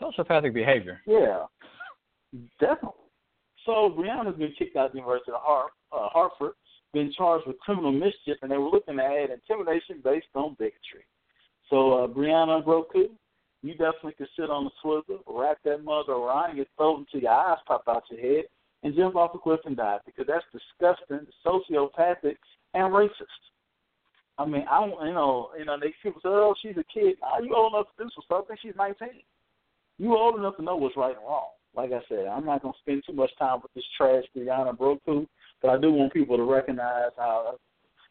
[0.00, 1.00] sociopathic behavior.
[1.06, 1.44] Yeah,
[2.60, 3.00] definitely.
[3.66, 6.52] So Brianna's been kicked out of the University of Har- uh, Hartford,
[6.92, 11.04] been charged with criminal mischief, and they were looking to add intimidation based on bigotry.
[11.68, 13.08] So uh, Brianna Brochu,
[13.62, 17.32] you definitely could sit on the Twizzler, wrap that mother around your throat until your
[17.32, 18.44] eyes pop out your head,
[18.82, 22.36] and jump off a cliff and die because that's disgusting, sociopathic,
[22.74, 23.10] and racist.
[24.38, 27.16] I mean, I don't, you know, you know, they people say, "Oh, she's a kid."
[27.20, 28.46] Nah, you old enough to do some stuff.
[28.50, 29.08] I she's 19.
[29.98, 31.50] You old enough to know what's right and wrong.
[31.74, 35.26] Like I said, I'm not gonna spend too much time with this trash Brianna Brochu,
[35.60, 37.58] but I do want people to recognize how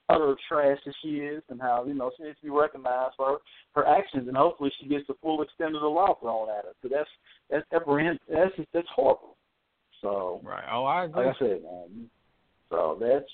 [0.08, 3.39] utter trash that she is, and how you know she needs to be recognized for
[3.73, 6.73] her, actions, and hopefully she gets the full extent of the law thrown at her.
[6.84, 7.10] So that's
[7.49, 9.36] that's apprehend that's that's horrible.
[10.02, 10.64] So Right.
[10.72, 11.26] Oh, I agree.
[11.26, 12.10] like I said, man.
[12.70, 13.30] So that's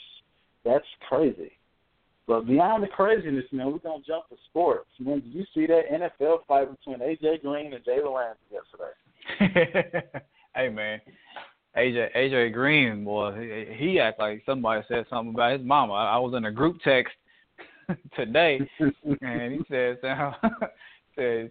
[0.63, 1.51] that's crazy.
[2.27, 4.89] But beyond the craziness, man, we're gonna jump to sports.
[4.99, 10.09] Man, did you see that NFL fight between AJ Green and Jalen Ramsey yesterday?
[10.55, 11.01] hey man,
[11.77, 15.93] AJ AJ Green, boy, he, he act like somebody said something about his mama.
[15.93, 17.13] I, I was in a group text
[18.15, 18.59] today,
[19.21, 19.97] and he says,
[21.15, 21.49] says,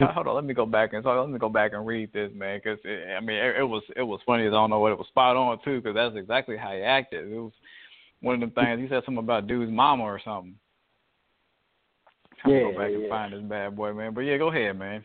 [0.00, 2.30] hold on, let me go back and so let me go back and read this,
[2.34, 4.98] man, because I mean it, it was it was funny I don't know what it
[4.98, 7.30] was spot on too, because that's exactly how he acted.
[7.30, 7.52] It was
[8.20, 8.80] one of them things.
[8.80, 10.54] He said something about dude's mama or something.
[12.44, 13.08] I'll Yeah, go back and yeah.
[13.08, 14.14] find this bad boy, man.
[14.14, 15.02] But yeah, go ahead, man.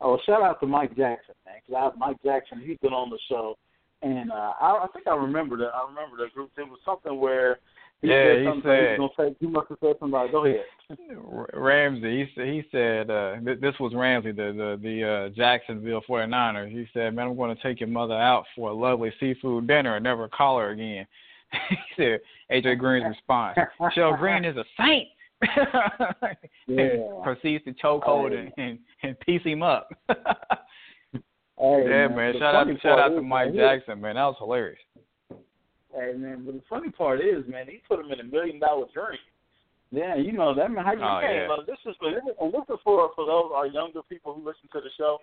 [0.00, 1.56] Oh, shout out to Mike Jackson, man.
[1.66, 3.56] 'cause I, Mike Jackson, he's been on the show,
[4.02, 5.70] and uh, I, I think I remember that.
[5.74, 6.50] I remember the group.
[6.56, 7.58] It was something where
[8.02, 9.36] he Yeah, said he said- he say.
[9.40, 10.64] He must have said something "Go ahead."
[11.52, 16.02] Ramsey, he said, he said uh, th- this was Ramsey, the the, the uh, Jacksonville
[16.08, 16.70] 49ers.
[16.70, 19.96] He said, "Man, I'm going to take your mother out for a lovely seafood dinner
[19.96, 21.06] and never call her again."
[21.68, 23.58] he said, AJ Green's response:
[23.94, 25.08] "Shell Green is a saint."
[26.66, 26.96] Yeah.
[27.24, 29.88] proceeds to choke hold and, and and piece him up.
[31.58, 32.32] Hey, yeah, man.
[32.32, 34.14] the Shout out shout out to Mike Jackson, man.
[34.14, 34.78] That was hilarious.
[35.94, 38.86] Hey man, but the funny part is, man, he put him in a million dollar
[38.94, 39.18] dream.
[39.90, 40.84] Yeah, you know that man.
[40.84, 41.48] How you Oh, yeah.
[41.66, 44.80] this is for and this is for for those our younger people who listen to
[44.80, 45.18] the show.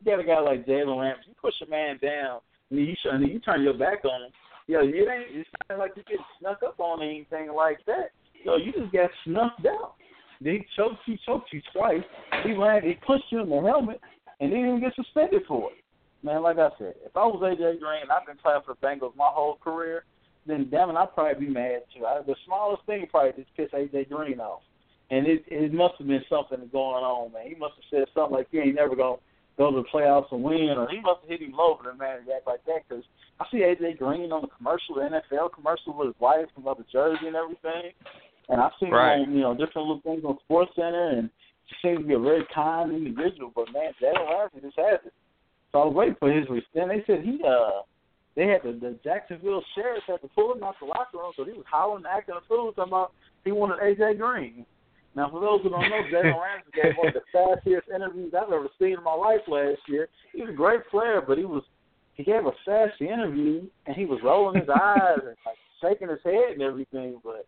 [0.00, 1.28] You got a guy like Jalen Ramsey.
[1.28, 4.32] You push a man down, and you and you turn your back on him.
[4.66, 8.10] Yo, it ain't it's not like you get snuck up on anything like that.
[8.44, 9.94] Yo, you just got snuffed out.
[10.40, 12.02] Then he choked you, choked you twice.
[12.44, 14.00] He ran, he pushed you in the helmet,
[14.40, 15.78] and he didn't even get suspended for it.
[16.22, 18.86] Man, like I said, if I was AJ Green, and I've been playing for the
[18.86, 20.04] Bengals my whole career,
[20.46, 22.06] then damn it, I'd probably be mad too.
[22.06, 24.62] I, the smallest thing probably just piss AJ Green off,
[25.10, 27.46] and it it must have been something going on, man.
[27.46, 29.22] He must have said something like he ain't never gonna
[29.56, 31.96] go to the playoffs and win, or he must have hit him low for the
[31.96, 32.82] man to act like that.
[32.88, 33.04] Because
[33.38, 36.78] I see AJ Green on the commercial, the NFL commercial with his wife and about
[36.78, 37.92] the jersey and everything,
[38.48, 39.20] and I've seen Right.
[39.22, 41.30] him on you know different little things on Sports Center and
[41.68, 45.12] he seems to be a very kind individual, but man, Jalen Ramsey just has it.
[45.72, 46.90] So I was waiting for his response.
[46.90, 47.82] They said he uh
[48.36, 51.50] they had the, the Jacksonville sheriff had to pull him out the locker room because
[51.50, 53.12] he was howling, acting a fool, talking about
[53.44, 54.64] he wanted AJ Green.
[55.16, 58.52] Now, for those who don't know, Jalen Ramsey gave one of the fastest interviews I've
[58.52, 60.08] ever seen in my life last year.
[60.32, 61.64] He was a great player, but he was
[62.14, 66.22] he gave a sassy interview and he was rolling his eyes and like shaking his
[66.24, 67.20] head and everything.
[67.24, 67.46] But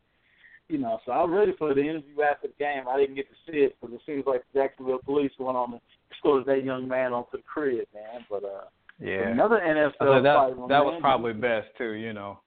[0.68, 2.88] you know, so I was ready for the interview after the game.
[2.88, 5.78] I didn't get to see it because it seems like the Jacksonville police went on
[6.12, 8.25] escorted that young man onto the crib, man.
[8.29, 8.64] But uh,
[8.99, 9.29] Yeah.
[9.29, 11.01] another NFL So that fight, that was man.
[11.01, 12.40] probably best too, you know.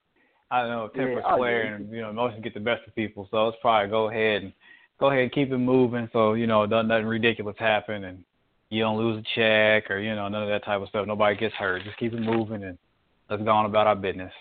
[0.52, 1.76] I don't know temper's oh, flare yeah.
[1.76, 4.54] and you know emotions get the best of people, so it's probably go ahead and
[4.99, 8.23] go ahead and keep it moving so, you know, don't nothing ridiculous happen and
[8.69, 11.06] you don't lose a check or, you know, none of that type of stuff.
[11.06, 11.84] Nobody gets hurt.
[11.84, 12.78] Just keep it moving and
[13.30, 14.32] let's go on about our business.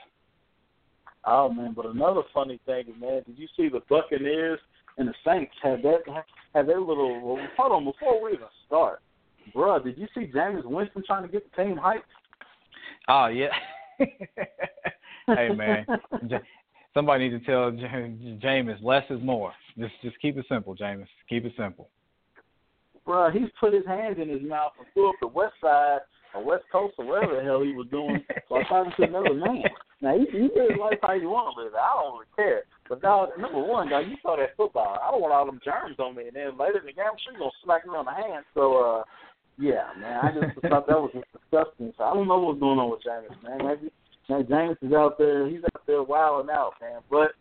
[1.25, 4.59] Oh man, but another funny thing, man, did you see the Buccaneers
[4.99, 6.01] and the Saints have that
[6.55, 7.21] have their little?
[7.21, 9.01] Well, hold on, before we even start,
[9.55, 12.01] bruh, did you see Jameis Winston trying to get the team hyped?
[13.09, 13.49] Oh yeah.
[15.27, 15.87] hey man,
[16.95, 19.53] somebody needs to tell Jameis less is more.
[19.79, 21.07] Just just keep it simple, Jameis.
[21.29, 21.89] Keep it simple.
[23.07, 25.99] Bruh, he's put his hands in his mouth and flew up the west side
[26.35, 28.25] or west coast or whatever the hell he was doing.
[28.49, 29.65] So I talking to another man.
[30.01, 31.75] Now you, you live life how you want to live.
[31.75, 32.63] I don't really care.
[32.89, 34.99] But dog, number one, dog, you saw that football.
[35.03, 36.27] I don't want all them germs on me.
[36.29, 38.45] And then later in the game, I'm sure you're gonna smack me on the hand.
[38.55, 39.03] So uh,
[39.59, 41.93] yeah, man, I just thought that was disgusting.
[41.97, 43.67] So I don't know what's going on with Jameis, man.
[43.67, 43.93] Maybe
[44.29, 45.49] man, Jameis is out there.
[45.49, 47.01] He's out there wilding out, man.
[47.11, 47.33] But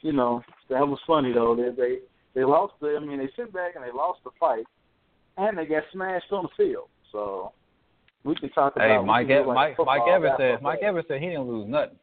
[0.00, 1.54] you know, that was funny though.
[1.54, 1.98] They they
[2.34, 2.74] they lost.
[2.80, 4.66] The, I mean, they sit back and they lost the fight,
[5.36, 6.88] and they got smashed on the field.
[7.12, 7.52] So
[8.24, 8.88] we can talk about.
[8.88, 10.80] Hey, Mike Ev- like Mike Mike Evans said Mike.
[10.82, 11.96] Evans said he didn't lose nothing.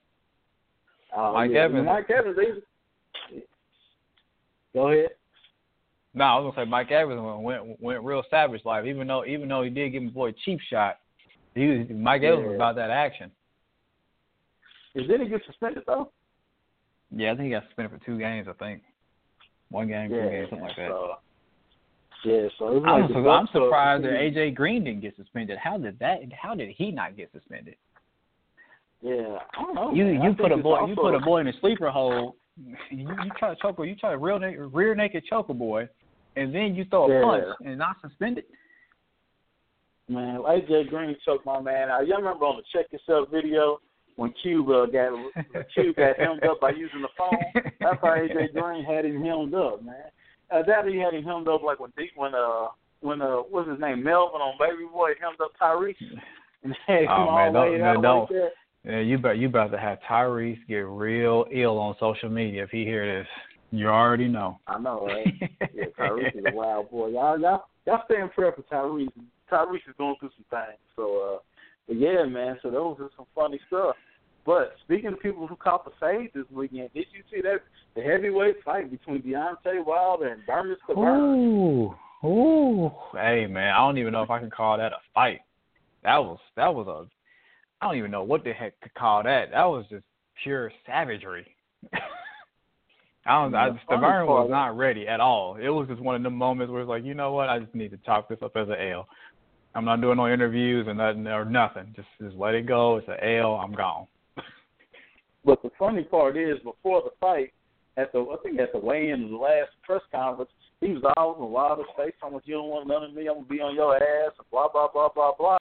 [1.16, 1.66] Oh, Mike yeah.
[1.66, 2.38] Evans- Mike Evans.
[2.38, 3.42] They,
[4.74, 5.10] go ahead.
[6.16, 8.86] No, I was gonna say Mike Evans went went, went real savage life.
[8.86, 11.00] Even though even though he did give his boy a cheap shot,
[11.56, 13.32] he was, Mike Evans was about that action.
[14.96, 16.12] Did he get suspended though?
[17.16, 18.48] Yeah, I think he got suspended for two games.
[18.48, 18.84] I think
[19.70, 20.90] one game, two games, something like that.
[20.90, 21.16] So,
[22.26, 25.58] yeah, so was I'm, su- I'm surprised that AJ Green didn't get suspended.
[25.58, 26.20] How did that?
[26.40, 27.76] How did he not get suspended?
[29.02, 29.94] Yeah, I don't know.
[29.94, 30.14] You man.
[30.16, 32.36] You think put a boy you put a boy in a sleeper hole.
[32.56, 35.54] You, you try to choke a you try to real na- rear naked choke a
[35.54, 35.90] boy,
[36.36, 37.22] and then you throw a Yeah.
[37.24, 38.46] punch and not suspended.
[40.10, 42.06] Man, AJ Green choked my man out.
[42.08, 43.80] Y'all remember on the check yourself video
[44.18, 45.14] when Cuba got
[45.74, 47.64] Cube got hemmed up by using the phone?
[47.80, 49.96] That's how AJ Green had him hemmed up, man.
[50.52, 52.68] Uh, that he had him hemmed up like when deep when uh
[53.00, 55.96] when uh what's his name Melvin on Baby Boy hemmed up Tyrese.
[56.64, 58.20] And had Oh, man, don't- laid man, don't.
[58.22, 58.52] like that.
[58.86, 62.70] Yeah, you bet you about to have Tyrese get real ill on social media if
[62.70, 63.28] he hear this.
[63.74, 64.60] You already know.
[64.68, 65.34] I know, right?
[65.74, 67.08] yeah, Tyrese is a wild boy.
[67.08, 69.10] Y'all, y'all, y'all stay in prayer for Tyrese.
[69.52, 70.80] Tyrese is going through some things.
[70.96, 71.40] So, uh,
[71.88, 72.60] but yeah, man.
[72.62, 73.96] So those are some funny stuff.
[74.46, 77.62] But speaking of people who caught the fade this weekend, did you see that
[77.96, 81.96] the heavyweight fight between Deontay Wilder and Bermane Stiverne?
[82.24, 82.92] Ooh, ooh.
[83.14, 85.40] Hey man, I don't even know if I can call that a fight.
[86.04, 87.10] That was that was a.
[87.82, 89.52] I don't even know what the heck to call that.
[89.52, 90.06] That was just
[90.44, 91.48] pure savagery.
[93.26, 93.56] I don't.
[93.56, 95.56] I, The Stiverne was not ready at all.
[95.56, 97.50] It was just one of the moments where it's like, you know what?
[97.50, 99.08] I just need to chalk this up as an L.
[99.76, 101.94] I'm not doing no interviews or nothing or nothing.
[101.96, 102.98] Just just let it go.
[102.98, 103.56] It's an L.
[103.56, 104.08] I'm gone.
[105.46, 107.54] But the funny part is, before the fight,
[107.98, 111.46] at the I think at the weigh-in the last press conference, he was all over
[111.46, 113.96] Wilder's face, talking about you don't want none of me, I'm gonna be on your
[113.96, 115.58] ass, and blah blah blah blah blah.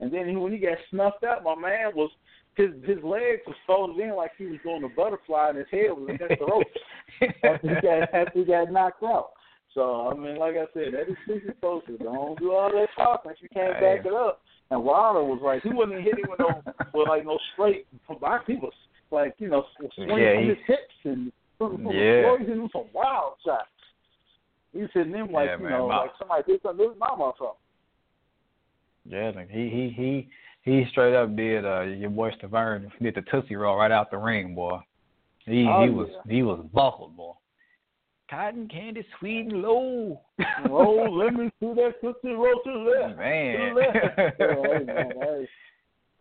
[0.00, 2.10] And then he, when he got snuffed out, my man was
[2.56, 5.90] his his legs was folded in like he was doing a butterfly, and his head
[5.90, 6.70] was against the ropes
[7.42, 9.30] after he got after he got knocked out.
[9.74, 11.98] So I mean, like I said, that is super posted.
[12.00, 14.40] Don't do all that talking if you can't back it up.
[14.70, 16.62] And Wilder was like, he wasn't hitting with no
[16.94, 17.86] with like no straight
[18.20, 18.44] box.
[18.46, 18.72] He was
[19.10, 19.64] like, you know,
[19.94, 22.38] swinging Yeah, he- his hips and Yeah.
[22.38, 23.68] He hitting some wild shots.
[24.72, 26.90] He was hitting them like Yeah, you man, know, my- like somebody did something to
[26.92, 27.56] his mama or something.
[29.06, 30.28] Yeah, like he he he
[30.64, 34.16] he straight up did uh your boy Stiverne did the tootsie roll right out the
[34.18, 34.78] ring, boy.
[35.46, 36.32] He Oh, he was yeah.
[36.34, 37.32] he was buckled, boy.
[38.30, 40.20] Cotton candy sweet and low.
[40.70, 43.18] oh, let me see that tootsie roll to the left.
[43.18, 43.58] Man.
[43.58, 44.38] To the left.
[44.38, 45.48] So, hey, man, hey,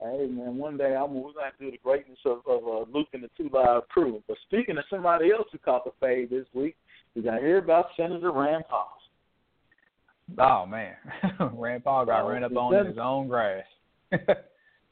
[0.02, 3.24] hey, man, one day I'm we're gonna do the greatness of, of uh, Luke and
[3.24, 4.22] the Two Live Crew.
[4.28, 6.76] But speaking of somebody else who caught the fade this week,
[7.16, 8.90] we got to hear about Senator Rand Paul.
[10.40, 10.96] Oh man.
[11.54, 13.64] Rand Paul got Oh, ran up on that- his own grass.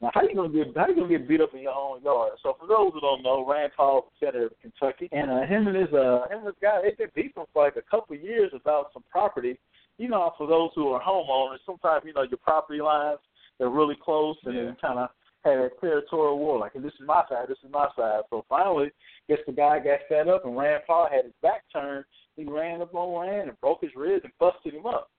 [0.02, 2.32] Now, how you gonna get how you gonna get beat up in your own yard?
[2.42, 5.76] So for those who don't know, Rand Paul, senator of Kentucky, and uh, him and
[5.76, 8.50] his uh him and his guy they've been beefing for like a couple of years
[8.52, 9.60] about some property
[9.98, 13.18] you know, for those who are homeowners, sometimes you know your property lines
[13.58, 14.64] they're really close, and Yeah.
[14.64, 15.10] then kind of
[15.44, 16.58] had a territorial war.
[16.58, 18.22] Like, this is my side, this is my side.
[18.30, 18.90] So finally,
[19.28, 22.04] guess the guy got fed up, and Rand Paul had his back turned.
[22.36, 25.10] He ran up on Rand and broke his ribs and busted him up.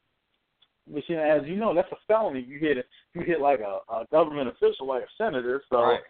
[0.89, 2.41] Which, you know, as you know, that's a felony.
[2.41, 2.85] You hit.
[3.13, 5.63] You hit like a, a government official, like a senator.
[5.69, 6.01] So Right.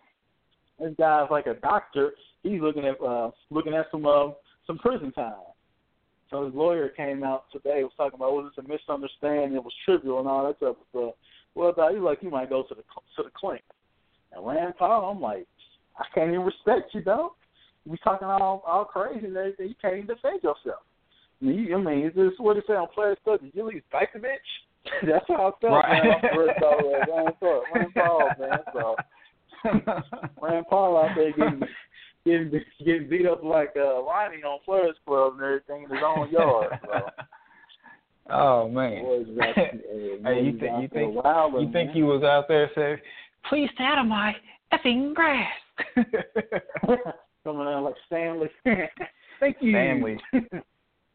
[0.80, 2.14] this guy's like a doctor.
[2.42, 4.30] He's looking at uh, looking at some uh,
[4.66, 5.36] some prison time.
[6.30, 9.56] So his lawyer came out today was talking about was this a misunderstanding?
[9.56, 10.78] It was trivial and all that stuff.
[10.92, 11.16] Well,
[11.92, 13.62] he's like, you might go to the to the clink.
[14.32, 15.46] And Rand Paul, I'm like,
[16.00, 17.36] I can't even respect you, though.
[17.86, 19.68] You talking all all crazy and everything.
[19.68, 20.82] You can't even defend yourself.
[21.41, 23.52] I mean, you, I mean, is this what it say on Player Studies?
[23.54, 24.38] You leave Bajkovic?
[25.08, 26.04] That's how I felt, Right.
[26.04, 26.13] man.
[26.24, 28.60] I first uh, Rand Paul, Rand Paul, man.
[28.74, 28.96] So
[30.41, 31.62] Rand Paul out there getting
[32.26, 36.30] getting getting beat up like uh, Ronnie on Players Club and everything in his own
[36.32, 36.80] yard.
[36.84, 37.10] So.
[38.30, 39.04] oh man.
[39.04, 41.96] Boys was out- uh, Hey, you think you think wilding, you think man.
[41.96, 42.98] he was out there saying,
[43.50, 44.34] "Please stay out of my
[44.74, 45.52] effing grass."
[47.43, 48.50] coming out like Stanley.
[49.39, 50.17] Thank you, Stanley.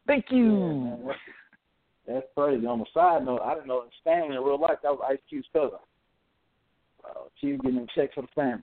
[0.09, 0.51] Thank Yeah, you.
[0.51, 1.18] man, that's,
[2.09, 2.66] that's crazy.
[2.66, 5.18] On the side note, I didn't know that Stanley in real life that was Ice
[5.29, 5.79] Cube's cousin.
[7.05, 8.62] Uh, she was getting a check for the family.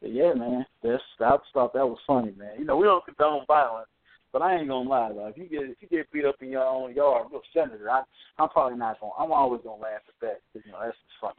[0.00, 2.58] But yeah, man, that's I just thought that was funny, man.
[2.58, 3.88] You know, we don't condone violence,
[4.32, 5.26] but I ain't gonna lie though.
[5.26, 7.90] If you get if you get beat up in your own yard, you're senator.
[7.90, 8.02] I
[8.38, 9.12] I'm probably not gonna.
[9.18, 11.34] I'm always gonna laugh at that because you know that's just funny.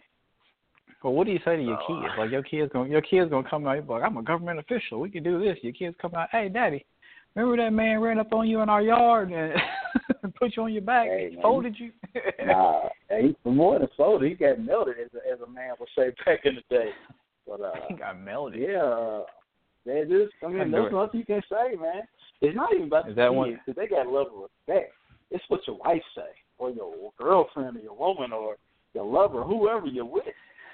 [1.04, 1.88] Well, what do you say to your Oh.
[1.88, 2.14] kids?
[2.20, 3.74] Like your kids gonna your kids gonna come out.
[3.74, 5.00] You're like, I'm a government official.
[5.00, 5.58] We can do this.
[5.64, 6.30] Your kids come out.
[6.32, 6.86] Hey, daddy,
[7.36, 9.54] remember that man ran up on you in our yard and
[10.36, 11.42] put you on your back, Hey, man.
[11.42, 11.92] folded you?
[12.46, 16.10] Nah, he more than soda, he got melted as a, as a man would say
[16.26, 16.90] back in the day.
[17.48, 18.62] But uh, he got melted.
[18.62, 19.24] Yeah, uh,
[19.86, 20.34] just.
[20.44, 22.04] I mean, there's nothing you can say, man.
[22.42, 24.94] It's not even about Is the that kids because they got a level of respect.
[25.30, 28.56] It's what your wife say, or your girlfriend, or your woman, or
[28.94, 30.24] your lover, whoever you're with.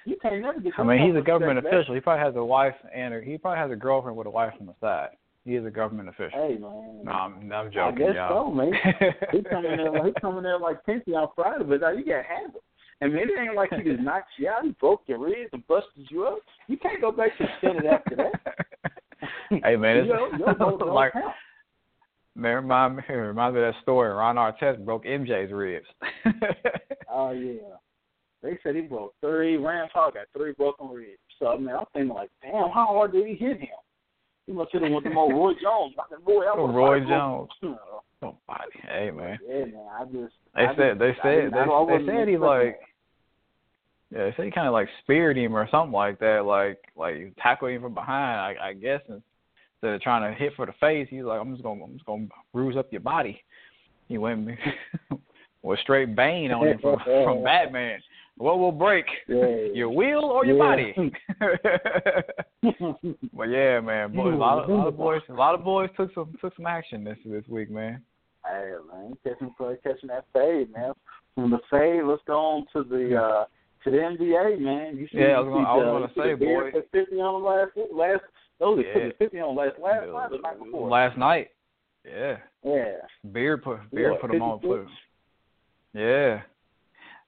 [0.06, 0.74] You can't never get.
[0.78, 1.74] I mean, he's a government respect back.
[1.82, 1.96] official.
[1.96, 4.54] He probably has a wife and a, he probably has a girlfriend with a wife
[4.60, 5.10] on the side.
[5.48, 6.38] He is a government official.
[6.46, 8.48] Hey man, No, I'm, I'm I guess y'all.
[8.50, 8.74] so, man.
[9.32, 12.64] he coming there, like, coming there like Pinky on Friday, but now you got handled.
[13.00, 14.64] Mean, it ain't like he just knocked you out.
[14.66, 16.40] He broke your ribs and busted you up.
[16.68, 18.34] You can't go back to the Senate after that.
[19.64, 21.34] hey man, it's Yo, yo, don't- don't like count.
[22.36, 24.10] man, remind me, reminds me of that story.
[24.14, 25.88] Ron Artest broke MJ's ribs.
[27.10, 27.78] Oh yeah.
[28.44, 29.56] They said he broke three.
[29.58, 31.20] Rand Paul got three broken ribs.
[31.40, 33.70] So I mean, I'm thinking like, damn, how hard did he hit him?
[34.48, 35.94] He must him with the more Roy Jones.
[36.00, 37.50] I said, Boy, I Oh, Roy Jones.
[38.22, 38.72] Nobody.
[38.90, 39.38] Hey man.
[39.48, 39.86] Yeah, man.
[40.00, 40.34] I just.
[40.56, 42.80] They I said just, they said they, I they said he like
[44.10, 47.34] yeah, they said he kind of like speared him or something like that, like like
[47.42, 48.58] tackled him from behind.
[48.58, 51.64] I, I guess instead of trying to hit for the face, he's like, I'm just
[51.64, 53.44] gonna I'm just gonna bruise up your body.
[54.08, 54.48] He went
[55.62, 58.00] with straight Bane on him from from Batman.
[58.38, 59.06] What will break?
[59.28, 59.72] that.
[59.74, 60.64] Your will or your Yeah.
[60.64, 61.12] body?
[62.64, 62.72] Yeah.
[63.34, 65.90] but yeah, man, boys, a lot of, a lot of boys, a lot of boys
[65.96, 68.02] took some took some action this this week, man.
[68.46, 70.94] Hey man, catching catching that fade, man.
[71.36, 73.46] From the fade, let's go on to the uh
[73.84, 74.98] to the NBA, man.
[74.98, 76.72] You see, Yeah, I was gonna- I was the- gonna say, boy.
[76.72, 78.24] put fifty on the last last.
[78.60, 78.94] Those Yeah.
[79.10, 80.90] put fifty on last last night, the night before.
[80.90, 81.52] Last night,
[82.06, 82.38] yeah.
[82.64, 82.96] yeah,
[83.32, 84.86] Beard put Beard What, put them on 56?
[85.94, 86.00] put.
[86.02, 86.42] Yeah.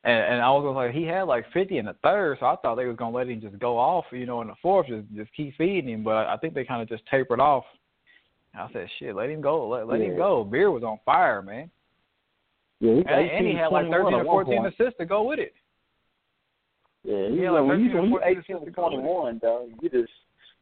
[0.06, 2.76] And and I was like he had like fifty in the third, so I thought
[2.76, 5.34] they was gonna let him just go off, you know, in the fourth, just just
[5.36, 6.04] keep feeding him.
[6.04, 7.66] But I think they kind of just tapered off.
[8.54, 10.44] And I said, shit, let him go, let let him go.
[10.46, 11.70] Beard was on fire, man,
[12.80, 12.94] yeah.
[12.94, 14.74] He, and, and he had like thirteen or at one fourteen point.
[14.74, 15.54] assists to go with it.
[17.04, 18.66] Yeah, he Yeah, like, like when you 13 or when you 14 eighteen assists to
[18.66, 20.12] to go with twenty one, though, you just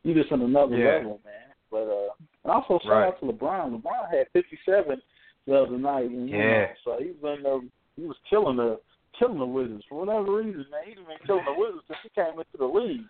[0.04, 0.96] you just on another Yeah.
[0.96, 1.54] level, man.
[1.70, 2.10] But uh,
[2.44, 3.08] and also shout Right.
[3.08, 3.82] out to LeBron.
[3.82, 5.00] LeBron had fifty seven
[5.46, 6.50] the other night, and, you Yeah.
[6.50, 7.60] know, so he was in there.
[7.96, 8.80] He was killing the
[9.20, 10.82] killing the Wizards for whatever reason, man.
[10.86, 13.06] He's been killing the Wizards since he came into the league.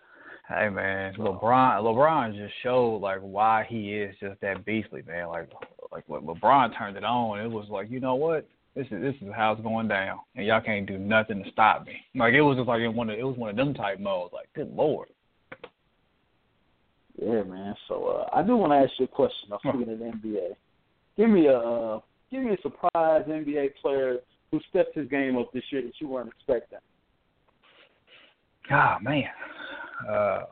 [0.48, 5.28] Hey man, LeBron LeBron just showed like why he is just that beastly man.
[5.28, 5.50] Like
[5.92, 9.14] like when LeBron turned it on, it was like you know what, this is this
[9.20, 11.96] is how it's going down, and y'all can't do nothing to stop me.
[12.14, 14.32] Like it was just like in one of it was one of them type modes.
[14.32, 15.08] Like good lord.
[17.20, 17.74] Yeah, man.
[17.88, 19.50] So uh, I do want to ask you a question.
[19.52, 20.48] I'm speaking of the NBA.
[21.16, 24.18] Give me a uh, give me a surprise NBA player
[24.50, 26.78] who stepped his game up this year that you weren't expecting.
[28.70, 29.24] Ah man,
[30.08, 30.44] uh,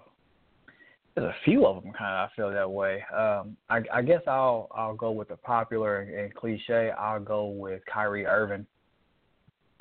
[1.14, 3.02] there's a few of them kind of I feel that way.
[3.14, 6.90] Um, I, I guess I'll I'll go with the popular and cliche.
[6.90, 8.66] I'll go with Kyrie Irving,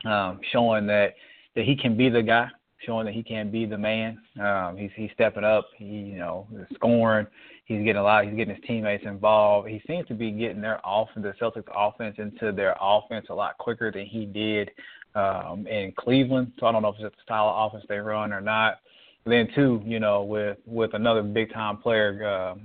[0.05, 1.15] um, showing that
[1.55, 2.49] that he can be the guy.
[2.85, 4.19] Showing that he can be the man.
[4.39, 5.67] Um, he's he's stepping up.
[5.77, 7.27] He you know scoring.
[7.65, 8.25] He's getting a lot.
[8.25, 9.67] He's getting his teammates involved.
[9.67, 13.57] He seems to be getting their off the Celtics offense into their offense a lot
[13.57, 14.69] quicker than he did
[15.15, 16.51] um, in Cleveland.
[16.59, 18.79] So I don't know if it's the style of offense they run or not.
[19.23, 22.55] But then too, you know, with with another big time player,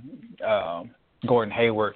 [0.43, 0.91] uh, um,
[1.25, 1.95] Gordon Hayward,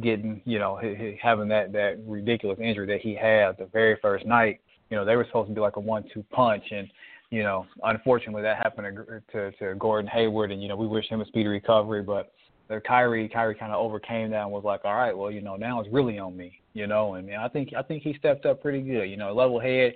[0.00, 4.24] getting you know he, having that that ridiculous injury that he had the very first
[4.24, 4.60] night.
[4.90, 6.88] You know, they were supposed to be like a one-two punch, and
[7.30, 11.08] you know, unfortunately that happened to, to to Gordon Hayward, and you know we wish
[11.08, 12.32] him a speedy recovery, but
[12.68, 15.56] the Kyrie Kyrie kind of overcame that and was like, all right, well, you know,
[15.56, 18.62] now it's really on me, you know, and I think I think he stepped up
[18.62, 19.94] pretty good, you know, level head.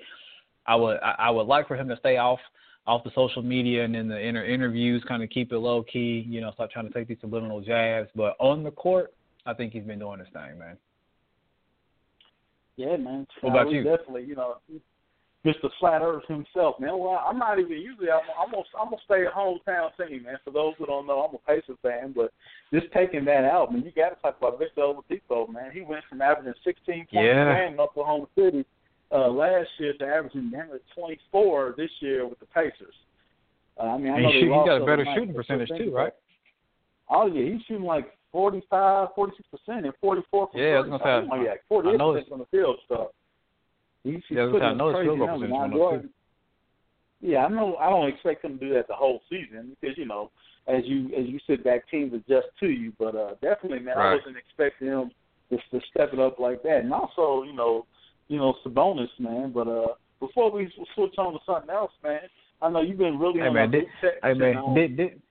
[0.66, 2.40] I would I, I would like for him to stay off
[2.86, 6.24] off the social media and in the inter- interviews, kind of keep it low key,
[6.28, 8.08] you know, stop trying to take these subliminal jabs.
[8.16, 9.12] But on the court,
[9.46, 10.76] I think he's been doing his thing, man.
[12.76, 13.26] Yeah, man.
[13.42, 13.84] What about you?
[13.84, 14.56] Definitely, you know,
[15.44, 15.70] Mr.
[15.78, 16.98] Flat Earth himself, man.
[16.98, 18.10] Well, I'm not even usually.
[18.10, 20.36] I'm, I'm gonna I'm gonna stay a hometown team, man.
[20.44, 22.30] For those who don't know, I'm a Pacers fan, but
[22.72, 25.70] just taking that out, man, you got to talk about Victor Oladipo, man.
[25.72, 27.56] He went from averaging 16 points yeah.
[27.56, 28.66] a game in Oklahoma City
[29.12, 30.52] uh, last year to averaging
[30.94, 32.94] 24 this year with the Pacers.
[33.78, 36.12] Uh, I mean, I know he, he got a better night, shooting percentage too, right?
[37.08, 40.50] Oh yeah, he's shooting like 45, 46 percent and 44.
[40.54, 41.34] Yeah, I was gonna say.
[41.34, 42.98] I, like 48 percent on the field stuff.
[42.98, 43.19] He's,
[44.04, 45.80] he's yeah, putting I know crazy field goal numbers.
[45.80, 46.08] on too.
[47.20, 47.76] Yeah, I know.
[47.76, 50.30] I don't expect him to do that the whole season because you know,
[50.66, 52.92] as you as you sit back, teams adjust to you.
[52.98, 54.12] But uh definitely, man, Right.
[54.12, 55.10] I wasn't expecting him
[55.50, 56.78] just to step it up like that.
[56.78, 57.86] And also, you know,
[58.28, 59.52] you know, Sabonis, man.
[59.52, 62.20] But uh before we switch on to something else, man,
[62.62, 63.84] I know you've been really Hey on man, did,
[64.22, 65.22] hey man, did did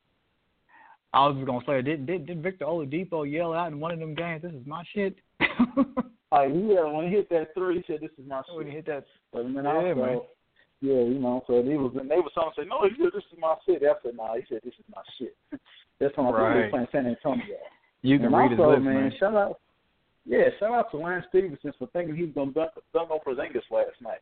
[1.11, 3.99] I was just gonna say, did did did Victor Oladipo yell out in one of
[3.99, 5.15] them games, "This is my shit"?
[6.31, 8.85] Uh, yeah, when he hit that three, he said, "This is my when he hit
[8.85, 10.21] that, But then Yeah, also, man.
[10.81, 13.23] yeah, you know, so they was and they was to say, "No, he said this
[13.31, 15.35] is my shit." I said, "No, he said this is my shit."
[15.99, 16.55] That's when I Right.
[16.55, 17.57] were playing San Antonio.
[18.03, 19.11] you can and read his also, lips, man, man.
[19.19, 19.59] shout out,
[20.25, 23.69] yeah, shout out to Lance Stephenson for thinking he was gonna dunk, dunk on Porzingis
[23.71, 24.21] last night.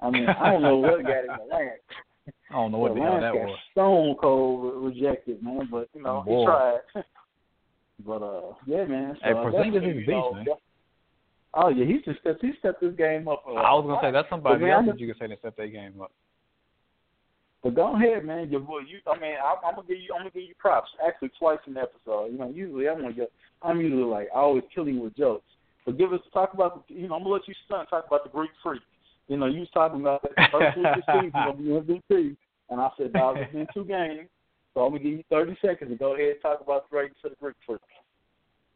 [0.00, 1.80] I mean, I don't know what got him to Lance.
[2.50, 3.58] I don't know what the hell that was.
[3.72, 5.68] Stone cold rejected, man.
[5.70, 6.38] But you know, Boy.
[6.40, 6.80] he tried.
[8.04, 9.16] but uh, yeah, man.
[9.20, 10.44] So Hey, Porzingis is a beast, man.
[11.56, 13.44] Oh yeah, he's just stepped he stepped his game up.
[13.46, 15.56] Uh, I was gonna say that's somebody man, else that you could say that stepped
[15.56, 16.10] their game up.
[17.62, 18.50] But go ahead, man.
[18.50, 18.98] Your boy, you.
[19.06, 20.12] I mean, I'm, I'm gonna give you.
[20.12, 20.90] I'm gonna give you props.
[21.06, 22.32] Actually, twice in the episode.
[22.32, 23.32] You know, usually I'm gonna get.
[23.62, 25.46] I'm usually like I always kill you with jokes.
[25.86, 26.84] But give us talk about.
[26.88, 28.82] You know, I'm gonna let you son talk about the Greek freak.
[29.28, 31.92] You know, you was talking about that the first week of the season gonna be
[32.10, 32.36] MVP,
[32.68, 34.28] and I said, dog, it's been two games,
[34.74, 37.18] so I'm gonna give you 30 seconds to go ahead and talk about the greatness
[37.24, 37.80] of the Greek freak.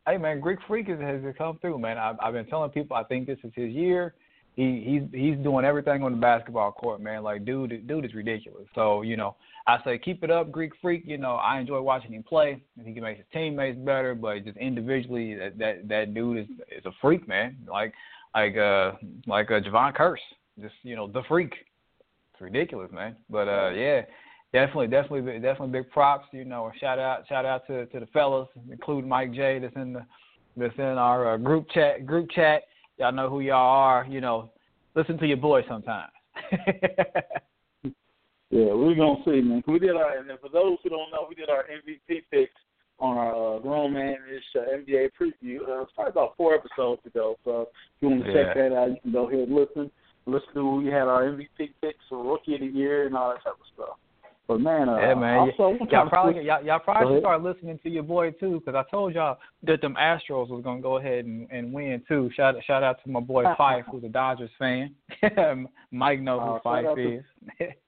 [0.09, 1.99] Hey man, Greek Freak has, has come through, man.
[1.99, 4.15] I've, I've been telling people I think this is his year.
[4.57, 7.23] He he's he's doing everything on the basketball court, man.
[7.23, 8.67] Like dude, dude is ridiculous.
[8.75, 9.37] So you know,
[9.67, 11.03] I say keep it up, Greek Freak.
[11.05, 12.63] You know, I enjoy watching him play.
[12.79, 16.47] And he can make his teammates better, but just individually, that that, that dude is
[16.79, 17.59] is a freak, man.
[17.71, 17.93] Like
[18.35, 18.93] like uh
[19.27, 20.17] like uh, Jevon Kearse,
[20.59, 21.53] just you know the freak.
[22.33, 23.15] It's ridiculous, man.
[23.29, 24.03] But uh yeah.
[24.53, 26.27] Definitely, definitely, definitely big props.
[26.33, 29.59] You know, shout out, shout out to to the fellas, including Mike J.
[29.59, 30.07] That's in the
[30.57, 32.07] that's in our uh, group chat.
[32.07, 32.63] Group chat.
[32.99, 34.07] Y'all know who y'all are.
[34.09, 34.51] You know,
[34.95, 36.11] listen to your boy sometimes.
[38.51, 39.63] Yeah, we're gonna see, man.
[39.67, 42.55] We did our, and for those who don't know, we did our MVP picks
[42.99, 45.61] on our uh, Grown Man Ish uh, NBA preview.
[45.69, 47.37] Uh, it's probably about four episodes ago.
[47.45, 47.69] So if
[48.01, 49.91] you want to check that out, you can go ahead and listen.
[50.25, 53.45] Listen to we had our MVP picks for Rookie of the Year and all that
[53.45, 53.97] type of stuff.
[54.49, 55.39] But man, uh, yeah, man.
[55.41, 58.75] Also, I'm y'all probably y'all, y'all probably should start listening to your boy too, because
[58.75, 62.31] I told y'all that them Astros was gonna go ahead and, and win too.
[62.35, 64.95] Shout shout out to my boy Fife, who's a Dodgers fan.
[65.91, 67.25] Mike knows Uh, who shout Fife out to- is.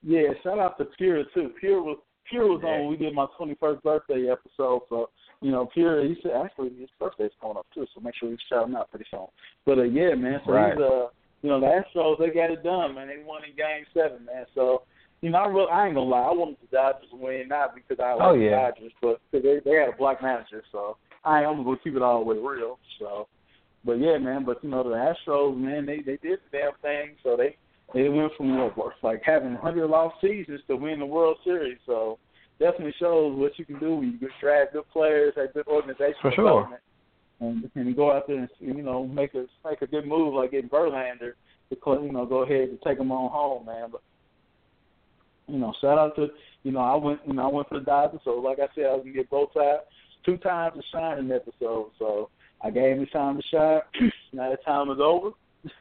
[0.03, 1.51] Yeah, shout out to Pure too.
[1.59, 1.99] Pure was
[2.29, 2.71] Pure was Yeah.
[2.71, 2.81] on.
[2.81, 6.05] when We did my 21st birthday episode, so you know Pure.
[6.05, 8.91] He said actually his birthday's coming up too, so make sure you shout him out
[8.91, 9.27] pretty soon.
[9.65, 10.41] But uh, yeah, man.
[10.45, 10.75] So Right.
[10.75, 11.07] he's uh,
[11.43, 13.09] you know the Astros they got it done, man.
[13.09, 14.45] They won in Game Seven, man.
[14.55, 14.83] So
[15.23, 17.75] you know I really I ain't gonna lie, I wanted the Dodgers to win, not
[17.75, 18.51] because I oh, like Oh, the.
[18.51, 22.03] Dodgers, but because they they had a black manager, so I I'm gonna keep it
[22.03, 22.79] all the way real.
[22.99, 23.29] So,
[23.85, 24.45] but yeah, man.
[24.45, 27.17] But you know the Astros, man, they they did the damn thing.
[27.23, 27.57] So they
[27.93, 31.79] they went from what was like having 100 lost seasons to win the World Series.
[31.87, 32.19] So
[32.59, 36.33] definitely shows what you can do when you draft good players, have good organization For
[36.33, 36.79] sure.
[37.41, 40.53] and and go out there and you know make a make a good move like
[40.53, 41.33] getting Verlander
[41.71, 43.89] to you know go ahead and take them on home, man.
[43.91, 44.03] But
[45.51, 46.29] you know, shout out to
[46.63, 48.87] you know I went you know I went for the Dodgers, so like I said
[48.87, 49.83] I was gonna get both sides
[50.25, 51.91] two times to shine in the episode.
[51.99, 52.31] So
[52.63, 53.81] I gave him time to shine.
[54.33, 55.31] now that time is over.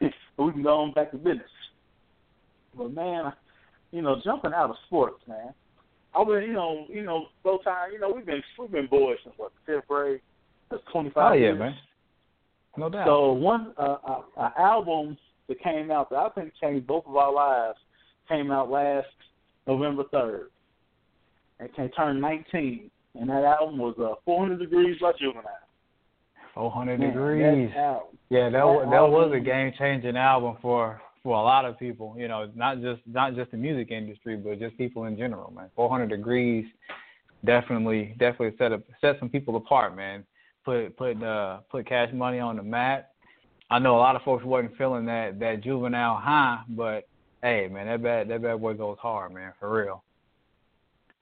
[0.00, 1.48] we can go on back to business.
[2.76, 3.32] But man,
[3.90, 5.52] you know, jumping out of sports, man.
[6.14, 9.16] I've been, you know, you know, both time, you know, we've been we've been boys
[9.22, 10.20] since what fifth grade.
[10.70, 11.32] That's twenty five.
[11.32, 11.58] Oh yeah, years.
[11.58, 11.74] man.
[12.76, 13.06] No doubt.
[13.06, 15.16] So one uh, uh, uh, album
[15.48, 17.78] that came out that I think changed both of our lives
[18.28, 19.06] came out last
[19.66, 20.50] November third.
[21.58, 25.44] It came turned nineteen, and that album was uh, 400 Degreez by Juvenile.
[26.54, 27.70] 400 Man, degrees.
[27.74, 28.00] that.
[28.30, 31.78] Yeah, that that wa- that was a game changing album for for a lot of
[31.78, 32.14] people.
[32.18, 35.70] You know, not just not just the music industry, but just people in general, man.
[35.76, 36.66] 400 degrees
[37.44, 40.24] definitely definitely set up set some people apart, man.
[40.64, 43.10] Put put uh put Cash Money on the map.
[43.70, 47.06] I know a lot of folks wasn't feeling that that juvenile high, but
[47.42, 50.02] hey, man, that bad that bad boy goes hard, man, for real.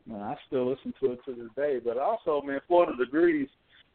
[0.06, 1.80] Man, I still listen to it to this day.
[1.84, 3.48] But also, man, 400 Degreez,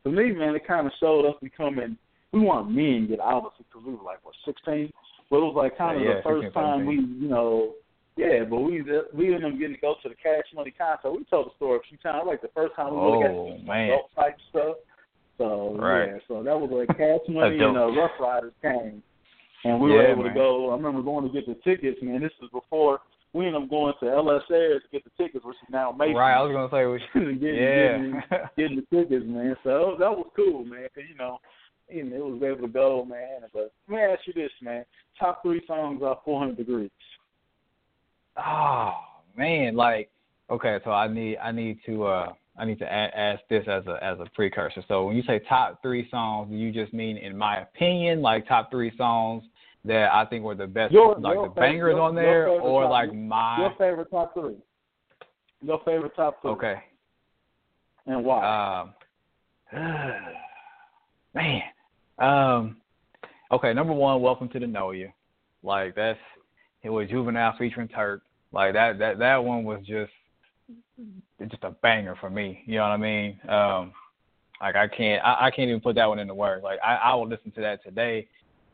[0.04, 1.98] for me, man, it kind of showed us becoming,
[2.32, 4.92] we weren't men yet, obviously, because we were like, what, 16?
[5.30, 7.74] But it was like kind of Yeah, the first 16, time we, you know,
[8.16, 11.12] yeah, but we we ended up getting to go to the Cash Money concert.
[11.12, 12.26] We told the story a few times.
[12.28, 13.90] Like the first time we really got Oh, to see man.
[13.90, 14.76] adult type stuff.
[15.40, 16.06] So Right.
[16.06, 19.02] yeah, so that was like Cash Money and uh, Ruff Ryders came,
[19.64, 20.34] and we Yeah, were able man.
[20.34, 20.70] to go.
[20.72, 22.22] I remember going to get the tickets, man.
[22.22, 23.00] This was before
[23.34, 24.44] we ended up going to L.S.
[24.52, 26.16] Ayres to get the tickets, which is now Macy's.
[26.16, 27.98] Right, I was gonna say, we getting, yeah.
[27.98, 28.22] getting,
[28.58, 29.56] getting the tickets, man.
[29.64, 30.88] So that was cool, man.
[30.94, 31.40] Cause you know,
[31.90, 33.42] you know, it was able to go, man.
[33.52, 34.86] But let me ask you this, man:
[35.20, 36.92] top three songs off 400 Degreez.
[38.38, 38.94] Oh
[39.38, 40.10] man, like
[40.50, 42.88] okay, so I need I need to uh I need to a-
[43.18, 44.84] ask this as a as a precursor.
[44.88, 48.48] So when you say top three songs, do you just mean in my opinion, like
[48.48, 49.44] top three songs
[49.86, 52.48] that I think were the best, Your- like your the favorite- bangers your- on there,
[52.48, 54.56] or like my Your favorite top three.
[55.62, 56.52] Your favorite top three.
[56.52, 56.84] okay.
[58.06, 58.84] And why?
[59.72, 59.74] Um,
[61.34, 61.62] man,
[62.20, 62.78] um,
[63.52, 63.74] okay.
[63.74, 65.12] Number one, welcome to the Nolia.
[65.64, 66.20] Like that's
[66.84, 68.22] it was Juvenile featuring Turk.
[68.52, 70.12] Like that that that one was just
[71.40, 72.62] it's just a banger for me.
[72.66, 73.40] You know what I mean?
[73.50, 73.94] Um,
[74.62, 76.64] like I can't I, I can't even put that one into words.
[76.64, 78.28] Like I I will listen to that today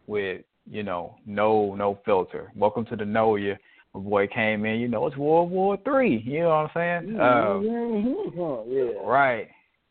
[0.07, 2.51] with you know no no filter.
[2.55, 3.57] Welcome to the Nolia.
[3.93, 4.79] My boy came in.
[4.79, 6.21] You know it's World War Three.
[6.25, 7.19] You know what I'm saying?
[7.19, 7.63] Um,
[8.35, 8.91] yeah, yeah.
[9.03, 9.49] Right.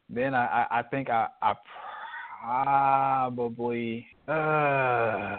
[0.09, 1.55] Then I I, I think I I
[2.43, 5.37] probably uh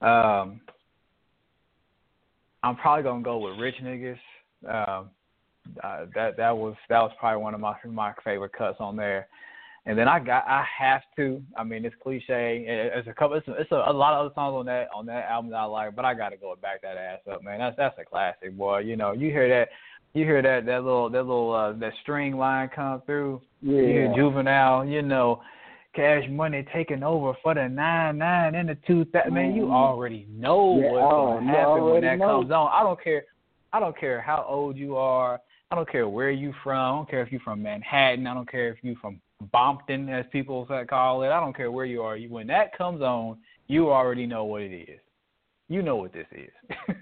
[0.00, 0.60] um
[2.62, 4.18] I'm probably gonna go with Rich Niggas.
[4.68, 5.10] Um
[5.84, 9.28] uh, that that was that was probably one of my my favorite cuts on there.
[9.90, 11.42] And then I got I have to.
[11.56, 12.64] I mean, it's cliche.
[12.64, 13.36] It's a couple.
[13.36, 15.56] It's, a, it's a, a lot of other songs on that on that album that
[15.56, 17.58] I like, but I got to go back that ass up, man.
[17.58, 18.78] That's that's a classic, boy.
[18.78, 19.68] You know, you hear that,
[20.14, 23.42] you hear that that little that little uh, that string line come through.
[23.62, 24.14] You hear Yeah.
[24.14, 24.84] juvenile.
[24.84, 25.42] You know,
[25.92, 29.04] Cash Money taking over for the nine nine and the two.
[29.12, 30.78] That man, you already know.
[30.78, 32.26] Yeah, what's oh, gonna happen when that know.
[32.42, 32.70] comes on.
[32.72, 33.24] I don't care.
[33.72, 35.40] I don't care how old you are.
[35.72, 36.94] I don't care where you from.
[36.94, 38.28] I don't care if you're from Manhattan.
[38.28, 39.20] I don't care if you're from
[39.54, 41.28] Bompton, as people call it.
[41.28, 42.16] I don't care where you are.
[42.16, 45.00] You- When that comes on, you already know what it is.
[45.68, 46.50] You know what this is.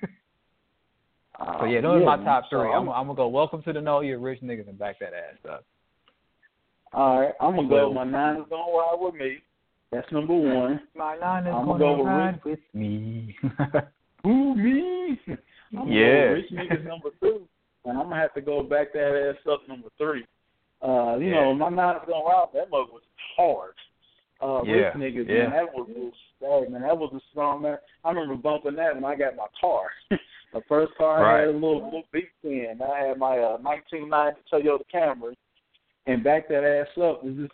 [1.59, 2.27] so yeah, those are my uh, man.
[2.27, 2.69] top So three.
[2.73, 3.29] I'm, I'm, I'm gonna go.
[3.29, 5.65] Welcome to the Know Your Rich Niggas and back that ass up.
[6.93, 7.93] all right, I'm gonna go.
[7.93, 9.39] My nine is gonna ride with me.
[9.91, 10.81] That's number one.
[10.95, 13.35] My line is I'ma gonna go with ride with me.
[14.25, 15.19] Who me?
[15.79, 16.29] I'm Yeah.
[16.29, 17.49] go Rich niggas number two,
[17.85, 20.25] and I'm gonna have to go back that ass up number three.
[20.83, 21.41] Uh, you Yeah.
[21.45, 22.53] know, my nine's gonna rock.
[22.53, 23.03] That mug was
[23.37, 23.75] hard.
[24.41, 25.49] Uh, Yeah, Rich niggas, yeah.
[25.49, 27.79] man, that was hey, man, that was a song, man.
[28.05, 29.91] I remember bumping that when I got my car.
[30.11, 32.79] the first car I had a little little beat in.
[32.81, 35.35] I had my uh, 1990 Toyota Camry,
[36.07, 37.53] and back that ass up was just.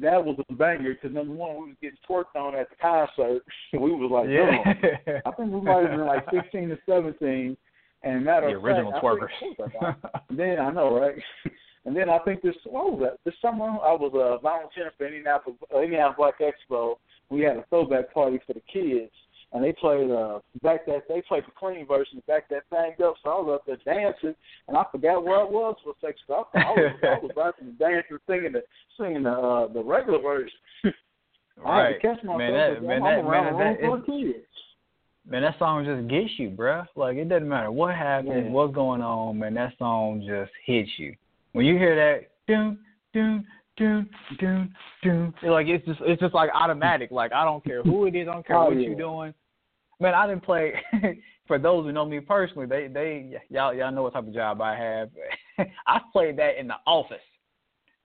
[0.00, 3.42] That was a banger because number one, we was getting twerked on at the concert.
[3.74, 4.62] we was like, yeah.
[5.04, 7.54] "Damn." I think we might have been like 16 or 17.
[8.02, 9.28] And matter the of original fact, twerkers.
[9.82, 11.14] I think, then I know, right?
[11.84, 13.18] And then I think this what was that?
[13.24, 16.96] This summer I was uh, volunteering for Indianapolis, uh, Indianapolis Black Expo.
[17.28, 19.10] We had a throwback party for the kids,
[19.52, 23.14] and they played uh back that they played the clean version back that thing up.
[23.24, 24.34] So I was up there dancing,
[24.68, 26.22] and I forgot where I was for a second.
[26.26, 28.62] So I, I was I was and dancing, singing the
[28.96, 30.52] singing the uh, the regular version.
[31.64, 32.00] I had right.
[32.00, 32.38] to catch myself.
[32.38, 34.46] Man, that, man, I'm that, around man, a room that, it, of kids.
[35.28, 36.86] man, that song just gets you, bruh.
[36.96, 38.50] Like it doesn't matter what happens, Yeah.
[38.50, 39.54] what's going on, man.
[39.54, 41.14] That song just hits you.
[41.52, 42.78] When you hear that, doom,
[43.12, 43.44] doom,
[43.76, 44.08] doom,
[44.40, 47.10] doom, doom, it's like it's just it's just like automatic.
[47.10, 48.88] Like I don't care who it is, I don't care Oh, what yeah.
[48.88, 49.34] you're doing.
[50.00, 50.74] Man, I didn't play.
[51.46, 54.60] For those who know me personally, they they y'all y'all know what type of job
[54.62, 55.10] I have.
[55.86, 57.16] I played that in the office,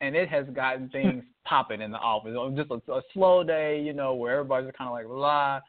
[0.02, 2.36] and it has gotten things popping in the office.
[2.58, 5.62] Just a, a slow day, you know, where everybody's kind of like blah.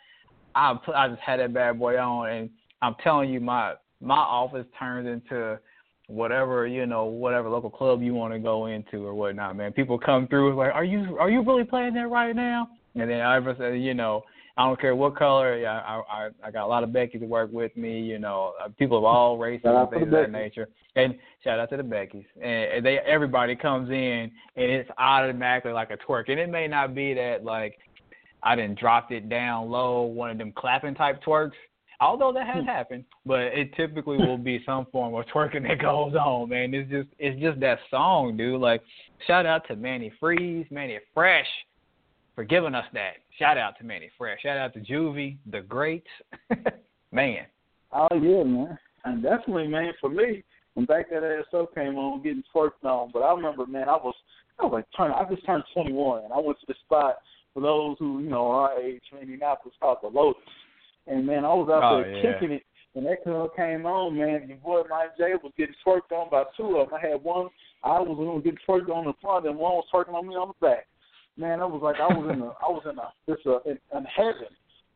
[0.55, 2.51] I I just had that bad boy on, and
[2.83, 5.61] I'm telling you, my my office turns into
[6.09, 9.73] whatever you know, whatever local club you want to go into or whatnot, man.
[9.73, 12.69] People come through like, are you are you really playing that right now?
[12.95, 14.23] And then I ever said, you know,
[14.57, 15.57] I don't care what color.
[15.59, 18.01] Yeah, I I I got a lot of Becky to work with me.
[18.01, 20.69] You know, uh, people of all races and things of that nature.
[20.97, 22.25] And shout out to the Beckys.
[22.43, 26.29] And they everybody comes in and it's automatically like a twerk.
[26.29, 27.79] And it may not be that like
[28.43, 31.53] I didn't dropped it down low, one of them clapping type twerks.
[32.01, 32.69] Although that has hmm.
[32.69, 36.73] happened, but it typically will be some form of twerking that goes on, man.
[36.75, 38.61] It's just it's just that song, dude.
[38.61, 38.83] Like
[39.27, 41.47] shout out to Manny Freeze, Mannie Fresh
[42.35, 43.15] for giving us that.
[43.39, 44.43] Shout out to Mannie Fresh.
[44.43, 46.07] Shout out to Juvie, the greats.
[47.13, 47.47] man.
[47.93, 48.79] Oh yeah, man.
[49.05, 50.45] And definitely, man, for me,
[50.75, 53.11] when back that ASO came on, getting twerked on.
[53.13, 54.15] But I remember, man, I was
[54.61, 57.17] I was like turn I just turned twenty one and I went to the spot
[57.55, 60.41] for those who, you know, our age in Indianapolis called the Lotus.
[61.09, 62.33] And man, I was out oh, there yeah.
[62.33, 66.13] kicking it when that club came on, man, your boy Mike J was getting twerked
[66.13, 66.99] on by two of them.
[67.03, 67.49] I had one
[67.85, 70.49] I was gonna get twerked on the front and one was twerking on me on
[70.49, 70.87] the back
[71.39, 73.79] man, it was like I was in a I was in a it's a in,
[73.97, 74.53] in heaven.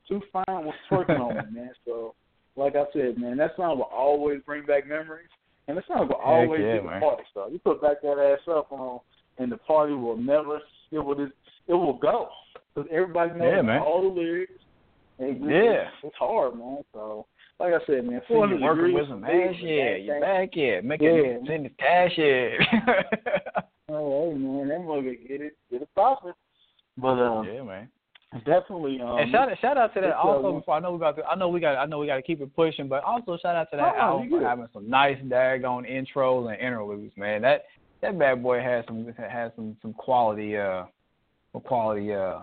[0.09, 1.71] Too fine was twerking on me, man.
[1.87, 2.15] So
[2.57, 5.31] like I said, man, that song will always bring back memories.
[5.69, 7.53] And that song will always yeah, get the party started.
[7.53, 9.01] You put back that ass up on
[9.39, 10.61] and the party will never
[10.91, 11.33] it will just,
[11.69, 12.29] it will go.
[12.75, 14.53] Because everybody knows yeah, all the lyrics.
[15.23, 15.89] And yeah.
[16.03, 16.83] It's hard, man.
[16.93, 17.27] So
[17.61, 21.09] like I said, man, four hundred working with some ass, yeah, you back, yeah, making
[21.09, 21.47] yeah.
[21.47, 23.62] send the cash, yeah.
[23.89, 26.33] Oh, hey man, that mother get it, get it popping.
[26.97, 27.89] But um, yeah, man.
[28.47, 28.99] Definitely.
[29.03, 30.49] Um, and shout out, shout out to that also.
[30.49, 32.16] Uh, before I know we got, to, I know we got, I know we got
[32.16, 34.89] to keep it pushing, but also shout out to that oh, album for having some
[34.89, 37.43] nice daggone intros and interludes, man.
[37.43, 37.64] That
[38.01, 40.85] that bad boy has some has some some quality uh
[41.64, 42.39] quality uh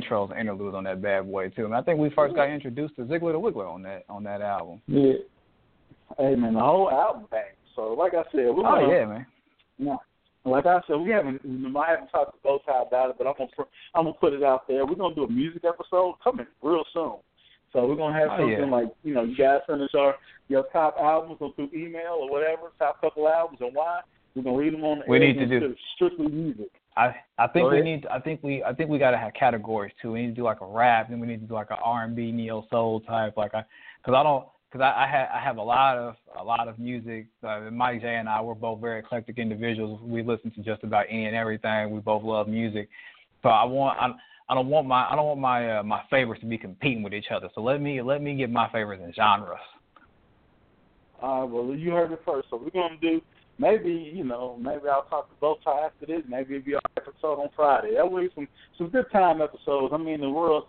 [0.00, 1.64] intros and interludes on that bad boy too.
[1.64, 4.40] And I think we first got introduced to Ziggler the Wiggler on that on that
[4.40, 4.80] album.
[4.86, 5.12] Yeah.
[6.18, 7.54] Hey man, the whole album bang.
[7.76, 9.26] So like I said, we're oh gonna, yeah, man.
[9.78, 9.96] Yeah
[10.44, 11.40] like I said, we haven't
[11.76, 13.50] I haven't talked to Bowtie about it, but I'm gonna
[13.94, 14.84] I'm gonna put it out there.
[14.84, 17.16] We're gonna do a music episode coming real soon.
[17.72, 18.70] So we're gonna have oh, something yeah.
[18.70, 20.16] like you know you guys send us our
[20.48, 24.00] your top albums or through email or whatever, top couple albums and why.
[24.34, 26.70] We're gonna read them on the we need to do strictly music.
[26.96, 30.12] I I think we need I think we I think we gotta have categories too.
[30.12, 32.04] We need to do like a rap, then we need to do like a R
[32.04, 33.36] and B neo soul type.
[33.36, 33.64] Like I,
[34.02, 36.78] because I don't because I, I have I have a lot of a lot of
[36.78, 37.26] music.
[37.42, 40.00] Uh, Mike J and I we're both very eclectic individuals.
[40.02, 41.90] We listen to just about any and everything.
[41.90, 42.88] We both love music.
[43.42, 44.10] So I want I,
[44.50, 47.14] I don't want my I don't want my uh, my favorites to be competing with
[47.14, 47.48] each other.
[47.54, 49.58] So let me let me get my favorites in genres.
[51.22, 52.48] All right, well you heard it first.
[52.50, 53.22] So we're gonna do
[53.58, 56.22] maybe you know maybe I'll talk to both after this.
[56.28, 57.94] Maybe it'll be our episode on Friday.
[57.96, 58.48] That way some
[58.78, 59.92] some good time episodes.
[59.92, 60.68] I mean the world's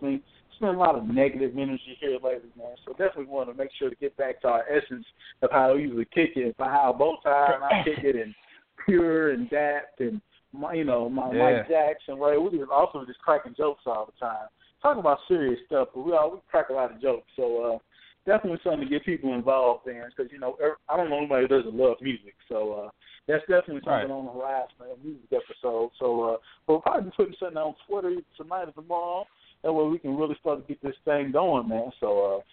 [0.63, 2.75] been a lot of negative energy here lately, man.
[2.85, 5.05] So definitely want to make sure to get back to our essence
[5.41, 8.33] of how we usually kick it, for how both and I kick it, and
[8.85, 10.21] pure and daft and
[10.53, 11.57] my, you know my Yeah.
[11.57, 12.41] Mike Jackson, right?
[12.41, 14.47] We just also just cracking jokes all the time,
[14.81, 17.27] talking about serious stuff, but we all we crack a lot of jokes.
[17.35, 17.77] So uh,
[18.25, 20.57] definitely something to get people involved in, because you know
[20.89, 22.73] I don't know anybody who doesn't love music, so.
[22.73, 22.89] uh
[23.25, 24.11] that's definitely something Right.
[24.11, 25.91] on the horizon, a music episode.
[25.97, 29.25] So uh, we'll probably be putting something on Twitter tonight or tomorrow.
[29.63, 31.89] That way we can really start to get this thing going, man.
[32.01, 32.43] So,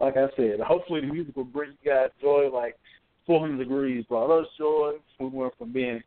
[0.00, 2.78] uh, like I said, hopefully the music will bring you guys joy like
[3.26, 4.92] 400 Degreez brought us joy.
[5.20, 6.02] We went from being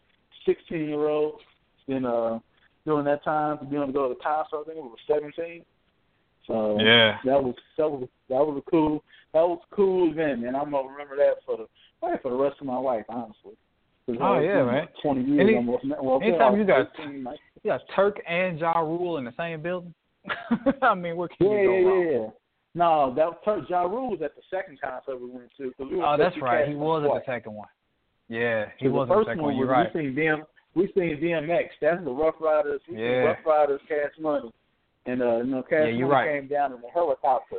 [0.47, 1.43] 16 year olds,
[1.87, 2.39] then uh,
[2.87, 4.61] during that time to being able to go to the concert.
[4.61, 5.63] I think it was 17.
[6.47, 7.17] So Yeah.
[7.25, 10.55] that was that was that was a cool that was a cool event, man.
[10.55, 11.67] I'm gonna remember that for the
[11.99, 13.53] probably for the rest of my life, honestly.
[14.19, 14.87] Oh, yeah, man.
[15.01, 15.85] 20 years Any- almost.
[16.01, 19.61] Well, anytime you got- 15, like- You got Turk and Ja Rule in the same
[19.61, 19.93] building.
[20.81, 22.01] I mean, what can Yeah, you go yeah, wrong?
[22.05, 22.27] yeah, yeah.
[22.73, 25.73] No, that was Turk Ja Rule was at the second concert we went to.
[25.79, 26.67] we Oh, that's right.
[26.67, 27.67] He was at the second one.
[28.27, 29.55] Yeah, he was the at the second one.
[29.55, 29.93] You're right.
[29.93, 31.69] we seen DM we seen DMX.
[31.81, 32.81] That's the Ruff Ryders.
[32.89, 33.23] We Yeah.
[33.25, 34.51] Ruff Ryders Cash Money,
[35.05, 36.39] and uh, you know Cash Yeah, you're right.
[36.39, 37.57] came down in a helicopter,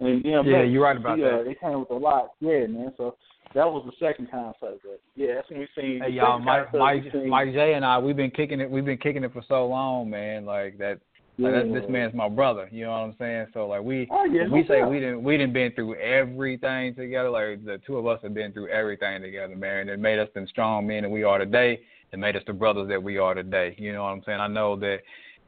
[0.00, 0.46] and DMX.
[0.46, 2.32] Yeah, you're right about he, Uh, they came with a lot.
[2.40, 2.92] Yeah, man.
[2.96, 3.16] So
[3.54, 4.78] that was the second concert.
[4.82, 6.00] But yeah, that's when we seen.
[6.02, 8.70] Hey y'all, Mike, Mike, seen, Mike J and I, we've been kicking it.
[8.70, 10.44] We've been kicking it for so long, man.
[10.44, 10.98] Like that.
[11.36, 11.62] Like yeah.
[11.64, 12.68] that, this man's my brother.
[12.70, 13.46] You know what I'm saying?
[13.54, 14.90] So like we, Oh, yeah, we no say doubt.
[14.90, 17.28] we didn't, we didn't been through everything together.
[17.28, 19.80] Like the two of us have been through everything together, man.
[19.80, 21.80] And it made us the strong men that we are today.
[22.12, 23.74] It made us the brothers that we are today.
[23.78, 24.38] You know what I'm saying?
[24.38, 24.98] I know that.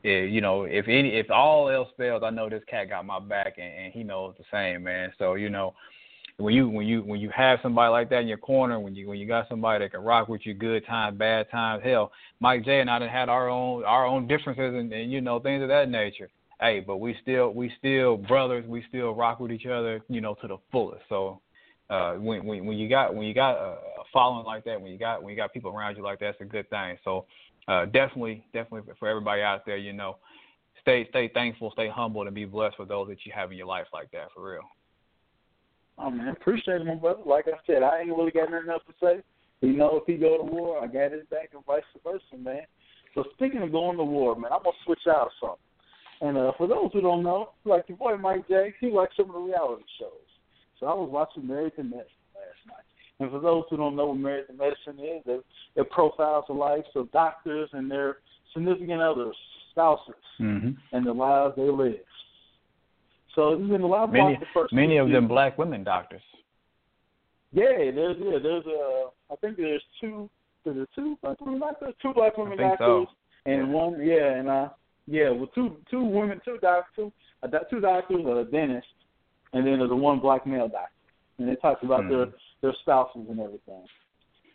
[0.06, 3.20] Eh, you know, if any, if all else fails, I know this cat got my
[3.20, 5.12] back, and, and he knows the same, man.
[5.18, 5.74] So you know,
[6.38, 9.08] when you when you when you have somebody like that in your corner, when you
[9.08, 12.64] when you got somebody that can rock with you, good times, bad times, hell, Mike
[12.64, 15.62] J and I done had our own our own differences and, and you know things
[15.62, 16.28] of that nature.
[16.60, 18.66] Hey, but we still we still brothers.
[18.66, 21.02] We still rock with each other, you know, to the fullest.
[21.08, 21.40] So
[21.88, 23.76] uh, when when when you got when you got a
[24.12, 26.40] following like that, when you got when you got people around you like that, it's
[26.40, 26.98] a good thing.
[27.04, 27.26] So
[27.68, 30.16] uh, definitely, definitely for everybody out there, you know,
[30.82, 33.66] stay stay thankful, stay humble, and be blessed for those that you have in your
[33.66, 34.62] life like that for real.
[35.98, 37.22] Oh man, appreciate it, my brother.
[37.24, 39.22] Like I said, I ain't really got nothing else to say.
[39.62, 42.62] You know, if he go to war, I got his back, and vice versa, man.
[43.14, 45.58] So speaking of going to war, man, I'm gonna switch out of something.
[46.20, 49.28] And uh, for those who don't know, like your boy Mike J, he likes some
[49.30, 50.10] of the reality shows.
[50.78, 51.82] So I was watching Married to.
[53.18, 55.44] And for those who don't know what Married to Medicine is, it,
[55.74, 58.18] it profiles the lives of doctors and their
[58.52, 59.34] significant others,
[59.70, 60.70] spouses, mm-hmm.
[60.92, 61.94] and the lives they live.
[63.34, 66.22] So this is in the live many, the first many of them black women doctors.
[67.52, 70.28] Yeah, there's yeah, there's uh I think there's two
[70.64, 73.50] there's two black women doctors, two black women doctors, so.
[73.50, 74.68] and one yeah, and uh
[75.06, 77.12] yeah, well two two women, two doctors, two
[77.42, 78.86] uh, two doctors, a dentist,
[79.52, 80.90] and then there's a one black male doctor,
[81.38, 82.08] and they talk about Hmm.
[82.08, 82.26] their
[82.66, 83.84] their spouses and everything.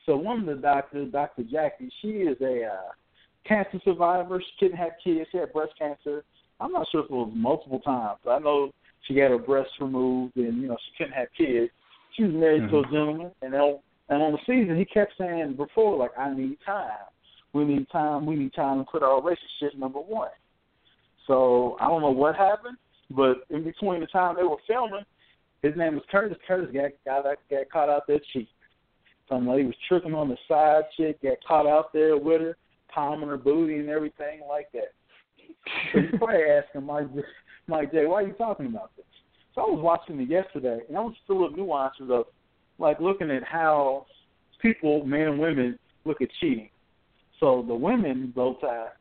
[0.05, 1.43] So one of the doctors, Dr.
[1.43, 2.91] Jackie, she is a uh,
[3.47, 4.41] cancer survivor.
[4.41, 5.29] She couldn't have kids.
[5.31, 6.23] She had breast cancer.
[6.59, 8.71] I'm not sure if it was multiple times, I know
[9.07, 11.71] she had her breasts removed, and you know she couldn't have kids.
[12.15, 12.91] She was married to a Mhm.
[12.91, 17.05] gentleman, and on, and on the season he kept saying before, like, "I need time.
[17.53, 18.27] We need time.
[18.27, 20.29] We need time to put our relationship number one."
[21.25, 22.77] So I don't know what happened,
[23.09, 25.05] but in between the time they were filming,
[25.61, 26.37] his name was Curtis.
[26.47, 28.47] Curtis got got got caught out there cheating.
[29.29, 32.41] So I know he was tricking on the side chick, got caught out there with
[32.41, 32.57] her,
[32.89, 34.93] palming her booty and everything like that.
[35.93, 37.07] So you probably asking Mike,
[37.67, 39.05] Mike J, why are you talking about this?
[39.53, 42.25] So I was watching it yesterday, and I was full of nuances of
[42.79, 44.05] like looking at how
[44.61, 46.69] people, men and women, look at cheating.
[47.39, 48.91] So the women, both sides,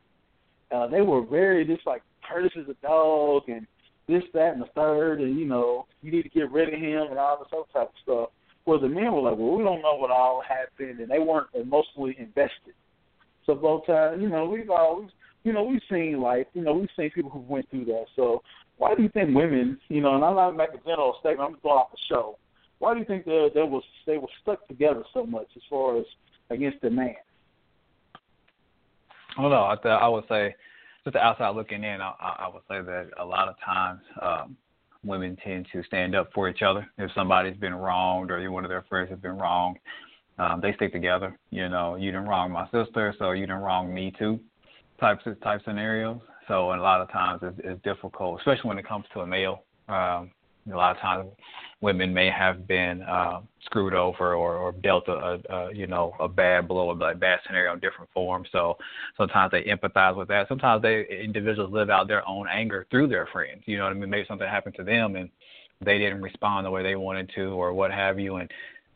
[0.73, 3.67] uh, they were very just like Curtis is a dog and
[4.11, 7.07] this, that, and the third, and you know you need to get rid of him
[7.09, 8.29] and all this other type of stuff.
[8.65, 11.47] Where the men were like, well, we don't know what all happened, and they weren't
[11.55, 12.75] emotionally invested.
[13.45, 15.09] So both sides, you know, we've always,
[15.43, 18.05] you know, we've seen life, you know, we've seen people who went through that.
[18.15, 18.43] So
[18.77, 21.53] why do you think women, you know, and I'm not making a general statement, I'm
[21.53, 22.37] just going off the show.
[22.79, 25.99] Why do you think they they was they were stuck together so much as far
[25.99, 26.05] as
[26.49, 27.15] against the man?
[29.37, 29.65] Don't know.
[29.65, 30.55] I, th- I would say,
[31.03, 34.01] just the outside looking in, I, I I would say that a lot of times
[34.21, 34.57] um,
[35.03, 36.87] women tend to stand up for each other.
[36.97, 39.77] If somebody's been wronged or one of their friends has been wronged,
[40.37, 41.37] um, they stick together.
[41.49, 44.39] You know, you didn't wrong my sister, so you didn't wrong me too.
[44.99, 46.19] Types of type scenarios.
[46.47, 49.63] So a lot of times it's, it's difficult, especially when it comes to a male.
[49.87, 50.31] Um,
[50.71, 51.29] a lot of times
[51.81, 56.27] women may have been uh, screwed over or, or dealt a, a, you know a
[56.27, 58.47] bad blow, or a bad scenario in different forms.
[58.51, 58.77] So
[59.17, 60.47] sometimes they empathize with that.
[60.47, 63.63] Sometimes they individuals live out their own anger through their friends.
[63.65, 64.09] You know what I mean?
[64.09, 65.29] Maybe something happened to them and
[65.83, 68.49] they didn't respond the way they wanted to, or what have you, and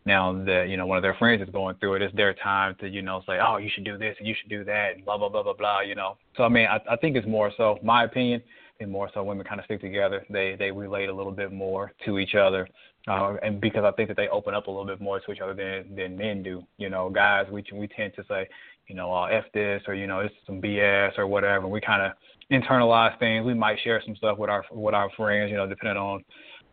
[0.05, 2.76] now that you know one of their friends is going through it, it's their time
[2.80, 5.05] to you know say, oh, you should do this and you should do that, and
[5.05, 5.82] blah blah blah blah blah.
[5.82, 6.18] You know.
[6.38, 8.41] So I mean, I, I think it's more so my opinion.
[8.82, 10.26] And more so, women kind of stick together.
[10.30, 12.67] They they relate a little bit more to each other,
[13.07, 15.39] uh, and because I think that they open up a little bit more to each
[15.39, 16.61] other than than men do.
[16.78, 18.49] You know, guys, we we tend to say,
[18.88, 21.69] you know, uh, f this or you know, it's some BS or whatever.
[21.69, 22.11] We kind of
[22.51, 23.45] internalize things.
[23.45, 26.23] We might share some stuff with our with our friends, you know, depending on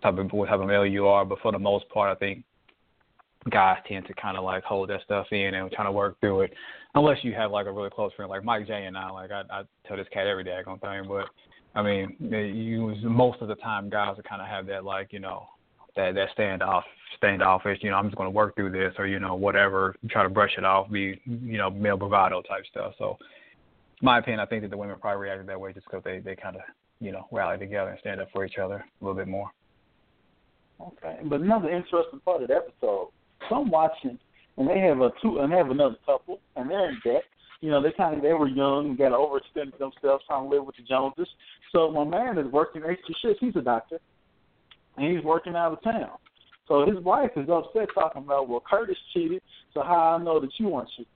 [0.03, 1.25] type of what type of male you are.
[1.25, 2.45] But for the most part, I think
[3.51, 6.43] guys tend to kind of like hold that stuff in and trying to work through
[6.43, 6.53] it,
[6.95, 9.11] unless you have like a really close friend like Mike J and I.
[9.11, 11.27] Like I, I tell this cat every daggone thing, but
[11.75, 15.21] I mean, you most of the time guys will kind of have that like you
[15.21, 15.49] know
[15.97, 16.83] that that standoff
[17.17, 17.79] standoffish.
[17.83, 20.29] You know, I'm just going to work through this or you know whatever, try to
[20.29, 22.93] brush it off, be you know male bravado type stuff.
[22.99, 23.17] So,
[24.03, 26.37] my opinion, I think that the women probably reacted that way just because they they
[26.37, 26.63] kind of
[27.01, 29.51] you know rally together and stand up for each other a little bit more.
[30.81, 33.09] Okay, but another interesting part of the episode.
[33.49, 34.19] So I'm watching,
[34.57, 37.23] and they have a two, and they have another couple, and they're in debt.
[37.63, 40.67] You know, they kind of they were young and got overextended themselves trying to live
[40.67, 41.29] with the Joneses.
[41.71, 43.39] So my man is working extra shifts.
[43.41, 44.01] He's a doctor,
[44.97, 46.11] and he's working out of town.
[46.67, 49.43] So his wife is upset, talking about, well, Curtis cheated,
[49.73, 51.07] so how I know that you weren't cheating.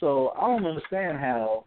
[0.00, 1.64] So I don't understand how.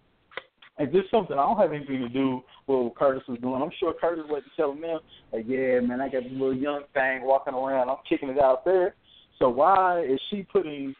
[0.79, 3.61] Is this something I don't have anything to do with what Curtis was doing?
[3.61, 4.99] I'm sure Curtis was telling them,
[5.33, 7.89] like, yeah, man, I got this little young thing walking around.
[7.89, 8.95] I'm kicking it out there.
[9.37, 10.95] So why is she putting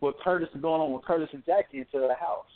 [0.00, 2.46] what Curtis is going on with Curtis and Jackie into the house?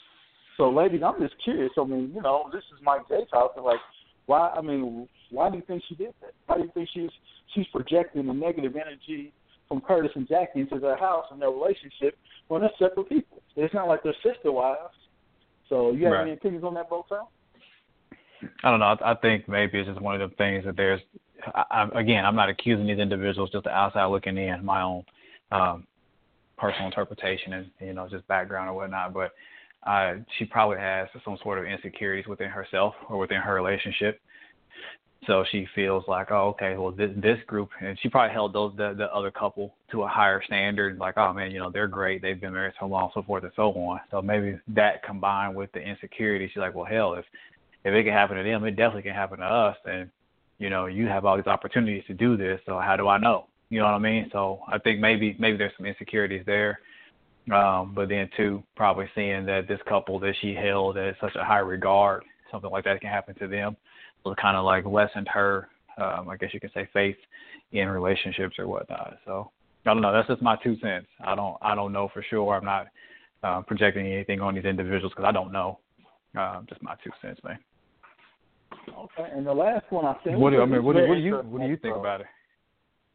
[0.56, 1.72] So, ladies, I'm just curious.
[1.78, 3.62] I mean, you know, this is Mike J talking.
[3.62, 3.80] Like,
[4.26, 4.50] why?
[4.50, 6.32] I mean, why do you think she did that?
[6.46, 7.10] Why do you think she's
[7.54, 9.32] she's projecting the negative energy
[9.68, 12.18] from Curtis and Jackie into their house and their relationship
[12.48, 13.42] when they're separate people?
[13.56, 14.94] It's not like they're sister wives.
[15.68, 16.22] So, you have Right.
[16.22, 17.28] any opinions on that, both sides?
[18.64, 18.96] I don't know.
[19.00, 21.00] I, I think maybe it's just one of the things that there's.
[21.54, 25.04] I, I, again, I'm not accusing these individuals, just the outside looking in, my own
[25.52, 25.86] um,
[26.60, 29.14] personal interpretation and you know just background or whatnot.
[29.14, 29.32] But
[29.86, 34.20] uh, she probably has some sort of insecurities within herself or within her relationship.
[35.26, 38.72] So she feels like, oh, okay, well, this this group, and she probably held those
[38.76, 40.98] the, the other couple to a higher standard.
[40.98, 43.52] Like, oh man, you know, they're great, they've been married so long, so forth and
[43.54, 44.00] so on.
[44.10, 47.24] So maybe that combined with the insecurity, she's like, well, hell, if
[47.84, 49.76] if it can happen to them, it definitely can happen to us.
[49.84, 50.10] And
[50.58, 52.60] you know, you have all these opportunities to do this.
[52.66, 53.46] So how do I know?
[53.70, 54.28] You know what I mean?
[54.32, 56.80] So I think maybe maybe there's some insecurities there.
[57.52, 61.44] Um, but then too, probably seeing that this couple that she held at such a
[61.44, 63.76] high regard, something like that can happen to them
[64.24, 65.68] so kind of like lessened her,
[65.98, 67.16] um, I guess you can say, faith
[67.72, 69.18] in relationships or whatnot.
[69.24, 69.50] So
[69.86, 70.12] I don't know.
[70.12, 71.06] That's just my two cents.
[71.24, 72.54] I don't I don't know for sure.
[72.54, 72.86] I'm not
[73.42, 75.78] uh, projecting anything on these individuals because I don't know.
[76.38, 77.58] Uh, just my two cents, man.
[78.88, 80.38] Okay, and the last one I think.
[80.38, 80.84] What do I mean?
[80.84, 82.26] What do, what do you what do you think about it?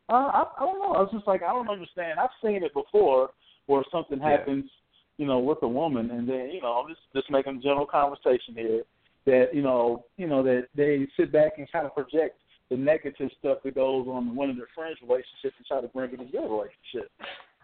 [0.07, 0.93] Uh, I, I don't know.
[0.93, 2.19] I was just like I don't understand.
[2.19, 3.29] I've seen it before
[3.65, 5.23] where something happens, yeah.
[5.23, 8.53] you know, with a woman, and then you know, I'm just just making general conversation
[8.53, 8.83] here
[9.25, 12.37] that you know you know that they sit back and kind of project
[12.69, 15.87] the negative stuff that goes on in one of their friends' relationships and try to
[15.87, 17.11] bring it in your relationship.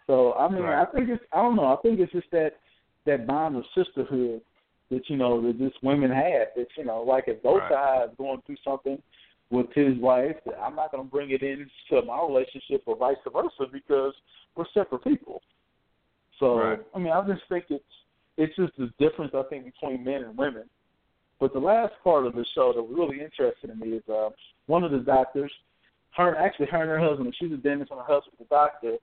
[0.08, 0.82] So I mean, right.
[0.88, 1.74] I think it's I don't know.
[1.74, 2.52] I think it's just that
[3.06, 4.42] that bond of sisterhood
[4.90, 6.48] that you know that this women have.
[6.56, 7.72] That you know, like if both right.
[7.72, 9.02] sides going through something
[9.52, 13.72] with his wife, I'm not going to bring it into my relationship or vice versa
[13.72, 14.14] because
[14.56, 15.42] we're separate people.
[16.40, 16.80] So right.
[16.96, 17.84] I mean, I just think it's
[18.38, 20.64] it's just the difference I think between men and women
[21.42, 24.30] but the last part of the show that was really interested in me is uh,
[24.68, 25.52] one of the doctors,
[26.16, 28.98] her actually her and her husband, she's a dentist and her husband's a doctor,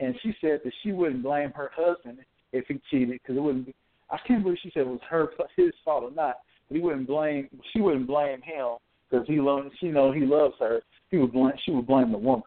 [0.00, 2.18] and she said that she wouldn't blame her husband
[2.52, 3.66] if he cheated because it wouldn't.
[3.66, 3.74] Be,
[4.10, 7.06] I can't believe she said it was her his fault or not, but he wouldn't
[7.06, 7.48] blame.
[7.72, 8.76] She wouldn't blame him
[9.10, 9.68] because he loves.
[9.80, 10.80] She know he loves her.
[11.10, 11.52] He would blame.
[11.64, 12.44] She would blame the woman.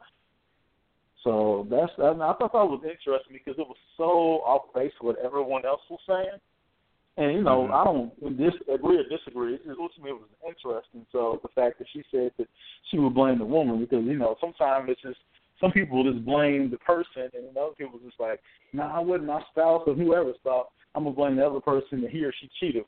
[1.24, 5.18] So that's I, I thought that was interesting because it was so off base with
[5.18, 6.40] what everyone else was saying.
[7.18, 7.74] And you know, mm-hmm.
[7.74, 9.56] I don't disagree or disagree.
[9.56, 11.06] It was to me it was interesting.
[11.12, 12.48] So the fact that she said that
[12.90, 15.20] she would blame the woman because you know sometimes it's just
[15.60, 18.40] some people just blame the person, and other people just like,
[18.74, 20.72] nah, I wasn't my spouse or whoever's fault.
[20.96, 22.84] I'm gonna blame the other person that he or she cheated.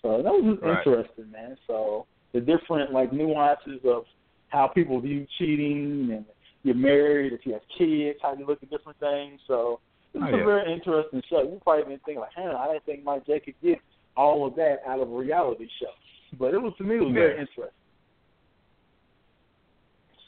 [0.00, 0.78] So that was just right.
[0.78, 1.56] interesting, man.
[1.66, 4.04] So the different like nuances of
[4.48, 6.24] how people view cheating and
[6.62, 9.40] you're married, if you have kids, how you look at different things.
[9.48, 9.80] So
[10.14, 11.42] it's oh, a very interesting show.
[11.42, 13.78] You probably been thinking like, "Hell, I didn't think my J could get
[14.16, 15.90] all of that out of a reality show."
[16.38, 17.14] But it was to me, it was yeah.
[17.14, 17.64] very interesting.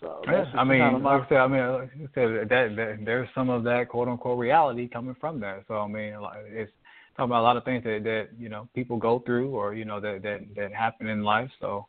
[0.01, 2.77] So yeah, I mean, kind of like I said, I mean, like I said, that,
[2.77, 5.65] that there's some of that quote unquote reality coming from that.
[5.69, 6.15] So I mean,
[6.49, 6.73] it's
[7.17, 9.85] talking about a lot of things that that you know people go through or you
[9.85, 11.51] know that that that happen in life.
[11.61, 11.87] So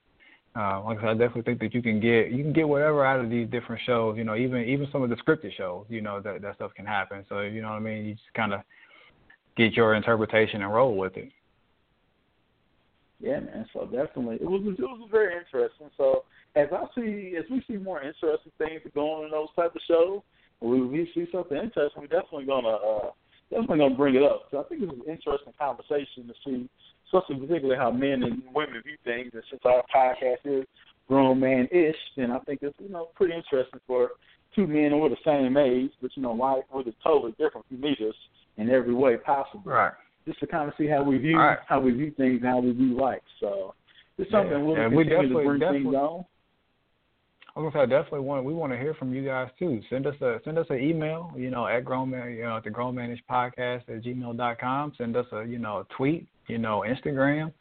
[0.56, 3.06] uh, like I said, I definitely think that you can get you can get whatever
[3.06, 4.18] out of these different shows.
[4.18, 5.86] You know, even even some of the scripted shows.
[5.90, 7.26] You know that that stuff can happen.
[7.28, 8.06] So you know what I mean.
[8.06, 8.62] You just kind of
[9.58, 11.30] get your interpretation and roll with it.
[13.20, 13.66] Yeah, man.
[13.74, 15.90] So definitely, it was it was very interesting.
[15.98, 16.24] So
[16.56, 20.22] as I see, as we see more interesting things going in those type of shows,
[20.62, 23.10] we we see something interesting, we're definitely gonna uh,
[23.50, 24.44] definitely gonna bring it up.
[24.52, 26.70] So I think it's an interesting conversation to see
[27.06, 29.32] especially particularly how men and women view things.
[29.34, 30.66] And since our podcast is
[31.08, 34.12] grown man ish, then I think it's you know pretty interesting for
[34.56, 37.84] two men who are the same age, but you know why we're totally different from
[37.84, 38.16] us
[38.58, 39.64] in every way possible.
[39.66, 39.92] Right.
[40.26, 41.60] Just to kind of see how we view right.
[41.68, 43.22] how we view things and how we view life.
[43.40, 43.76] So
[44.18, 44.64] it's something yeah.
[44.64, 46.26] we'll yeah, continue we to bring definitely, things on.
[47.56, 49.82] I was gonna say I definitely want we want to hear from you guys too.
[49.90, 52.70] Send us a send us an email, you know, at grownman you know, at the
[52.70, 54.94] grownmanish podcast at gmail dot com.
[54.98, 57.52] Send us a you know a tweet, you know, Instagram,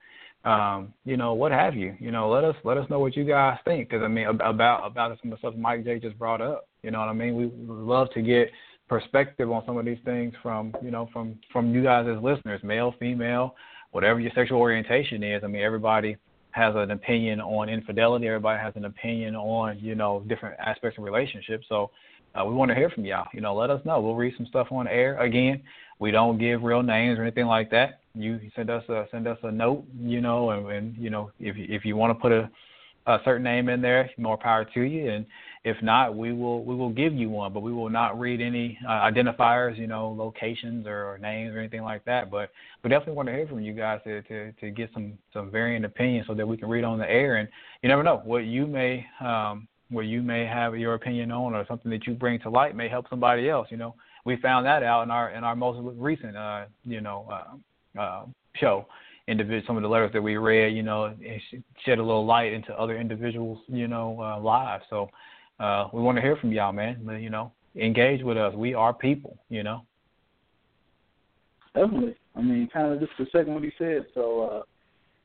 [0.45, 1.95] um, you know, what have you.
[1.99, 4.87] You know, let us let us know what you guys think because I mean about
[4.87, 6.68] about some of the stuff Mike J just brought up.
[6.82, 7.35] You know what I mean?
[7.35, 8.51] We love to get
[8.89, 12.61] perspective on some of these things from you know from from you guys as listeners,
[12.62, 13.55] male, female,
[13.93, 15.43] whatever your sexual orientation is.
[15.43, 16.16] I mean, everybody
[16.51, 18.28] has an opinion on infidelity.
[18.28, 21.64] Everybody has an opinion on you know different aspects of relationships.
[21.70, 21.91] So
[22.35, 23.28] uh, we want to hear from y'all.
[23.32, 24.01] You know, let us know.
[24.01, 25.18] We'll read some stuff on air.
[25.20, 25.62] Again,
[25.99, 28.01] we don't give real names or anything like that.
[28.14, 29.84] You send us a send us a note.
[29.98, 32.50] You know, and, and you know if if you want to put a
[33.06, 35.10] a certain name in there, more power to you.
[35.10, 35.26] And
[35.64, 38.78] if not, we will we will give you one, but we will not read any
[38.86, 42.30] uh, identifiers, you know, locations or, or names or anything like that.
[42.30, 42.50] But
[42.82, 45.84] we definitely want to hear from you guys to, to to get some some varying
[45.84, 47.36] opinions so that we can read on the air.
[47.36, 47.48] And
[47.82, 51.66] you never know what you may um, what you may have your opinion on or
[51.66, 53.68] something that you bring to light may help somebody else.
[53.70, 53.94] You know,
[54.24, 57.56] we found that out in our in our most recent uh, you know uh,
[57.99, 58.24] uh,
[58.57, 58.86] show
[59.26, 61.14] individual some of the letters that we read, you know,
[61.84, 64.84] shed a little light into other individuals, you know, uh, lives.
[64.90, 65.09] So
[65.61, 67.07] uh, we want to hear from y'all, man.
[67.20, 68.55] You know, engage with us.
[68.55, 69.82] We are people, you know.
[71.74, 72.16] Definitely.
[72.36, 74.07] I mean, kind of just the second what he said.
[74.14, 74.62] So, uh,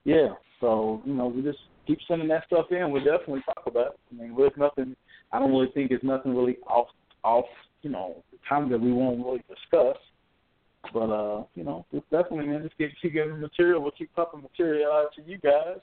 [0.03, 0.29] yeah.
[0.59, 2.91] So you know, we just keep sending that stuff in.
[2.91, 3.87] We'll definitely talk about.
[3.87, 3.99] It.
[4.11, 4.95] I mean, there's nothing.
[5.31, 6.87] I don't really think it's nothing really off
[7.23, 7.45] off.
[7.81, 9.97] You know, time that we won't really discuss.
[10.93, 13.81] But uh, you know, just definitely man, just keep, keep giving material.
[13.81, 15.79] We'll keep pumping material out to you guys,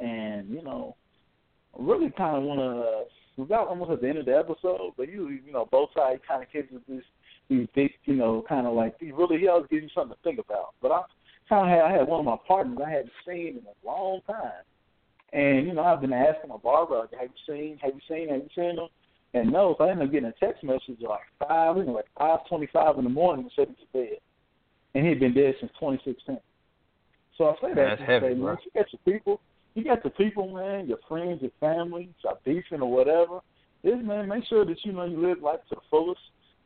[0.00, 0.96] and you know,
[1.78, 3.04] I really kind of want to.
[3.36, 6.40] We're almost at the end of the episode, but usually, you know, both sides kind
[6.40, 7.02] of kids with this
[7.48, 10.22] these big, you know, kind of like he really he always gives you something to
[10.22, 10.74] think about.
[10.80, 11.02] But I
[11.48, 14.20] kind of had I had one of my partners I hadn't seen in a long
[14.26, 14.62] time,
[15.32, 18.28] and you know I've been asking my barber, like, have you seen, have you seen,
[18.28, 18.88] have you seen him?
[19.34, 21.92] And no, so I ended up getting a text message at like five, you know,
[21.92, 24.18] like five twenty-five in the morning, and said he's dead,
[24.94, 26.38] and he'd been dead since 2016.
[27.36, 29.40] So I say that That's to heavy, say, man, you got your people,
[29.74, 33.40] you got the people, man, your friends, your family, your beefing or whatever.
[33.82, 36.20] Is man, make sure that you know you live life to the fullest.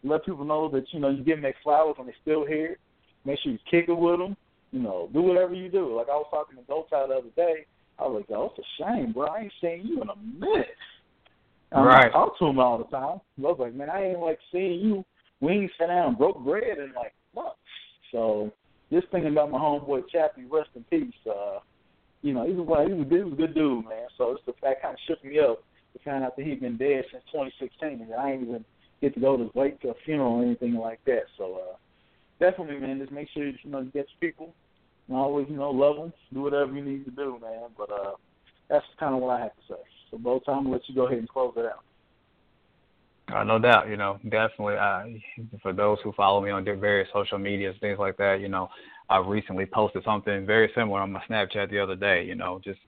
[0.05, 2.77] Let people know that you know you give them their flowers when they're still here.
[3.25, 4.37] Make sure you kick it with them.
[4.73, 5.97] You know, do whatever you do.
[5.97, 7.65] Like I was talking to Goldtie the other day.
[7.99, 9.27] I was like, "Oh, it's a shame, bro.
[9.27, 10.69] I ain't seen you in a minute."
[11.73, 12.13] I right.
[12.13, 13.21] talk to him all the time.
[13.39, 15.05] I was like, "Man, I ain't like seeing you.
[15.41, 17.57] We ain't sat down and broke bread in like months."
[18.11, 18.53] So
[18.91, 21.15] just thinking about my homeboy Chappie, rest in peace.
[21.29, 21.59] Uh,
[22.23, 24.09] you know, he was he was, he was a good dude, man.
[24.17, 25.63] So it's the fact kind of shook me up
[25.93, 28.65] to find out that he'd been dead since 2016, and I ain't even
[29.01, 31.25] get to go to wait to a funeral or anything like that.
[31.37, 31.77] So uh,
[32.41, 34.55] definitely, man, just make sure you know you get your people
[35.09, 37.69] and always you know love them, do whatever you need to do, man.
[37.77, 38.13] But uh,
[38.69, 39.81] that's kind of what I have to say.
[40.11, 41.85] So both I'll let you go ahead and close it out.
[43.33, 44.77] Uh, no doubt, you know, definitely.
[44.77, 45.05] Uh,
[45.61, 48.69] for those who follow me on various social medias, things like that, you know,
[49.11, 52.25] I recently posted something very similar on my Snapchat the other day.
[52.25, 52.79] You know, just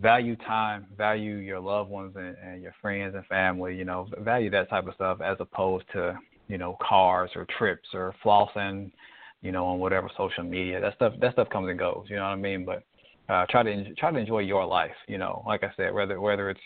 [0.00, 3.76] value time, value your loved ones and, and your friends and family.
[3.76, 6.18] You know, value that type of stuff as opposed to
[6.48, 8.90] you know cars or trips or flossing.
[9.42, 10.80] You know, on whatever social media.
[10.80, 12.06] That stuff that stuff comes and goes.
[12.08, 12.64] You know what I mean?
[12.64, 12.84] But
[13.28, 14.94] uh, try to try to enjoy your life.
[15.08, 16.60] You know, like I said, whether whether it's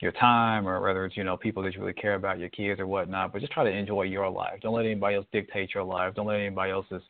[0.00, 2.80] your time or whether it's you know people that you really care about, your kids
[2.80, 3.32] or whatnot.
[3.32, 4.60] But just try to enjoy your life.
[4.60, 6.14] Don't let anybody else dictate your life.
[6.14, 7.02] Don't let anybody else's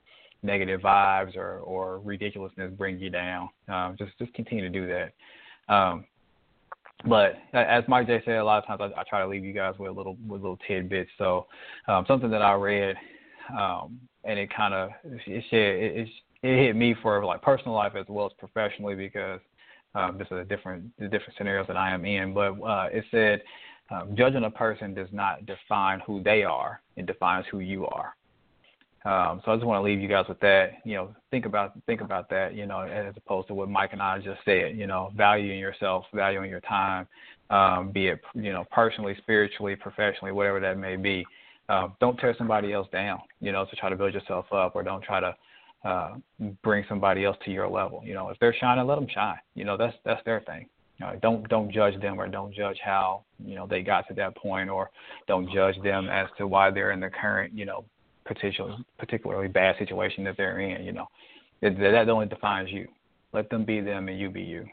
[0.42, 3.48] negative vibes or or ridiculousness bring you down.
[3.68, 5.74] Um, just just continue to do that.
[5.74, 6.04] Um,
[7.08, 9.52] but as Mike J said, a lot of times I, I try to leave you
[9.52, 11.10] guys with a little with little tidbits.
[11.18, 11.46] So
[11.88, 12.96] um, something that I read,
[13.58, 16.08] um, and it kind of it, it,
[16.42, 19.40] it it hit me for like personal life as well as professionally because
[19.94, 22.34] um, this is a different the different scenarios that I am in.
[22.34, 23.42] But uh, it said
[23.90, 28.14] um, judging a person does not define who they are; it defines who you are.
[29.04, 30.74] Um, so I just want to leave you guys with that.
[30.84, 32.54] You know, think about think about that.
[32.54, 34.76] You know, as opposed to what Mike and I just said.
[34.76, 37.06] You know, valuing yourself, valuing your time,
[37.50, 41.26] um, be it you know personally, spiritually, professionally, whatever that may be.
[41.68, 43.20] Um, don't tear somebody else down.
[43.40, 45.34] You know, to try to build yourself up, or don't try to
[45.84, 46.14] uh,
[46.62, 48.02] bring somebody else to your level.
[48.04, 49.38] You know, if they're shining, let them shine.
[49.54, 50.66] You know, that's that's their thing.
[50.98, 54.14] You know, don't don't judge them or don't judge how you know they got to
[54.14, 54.90] that point, or
[55.26, 57.84] don't judge them as to why they're in the current you know
[58.24, 60.84] particular particularly bad situation that they're in.
[60.84, 61.06] You know,
[61.60, 62.86] it, that only defines you.
[63.32, 64.66] Let them be them and you be you.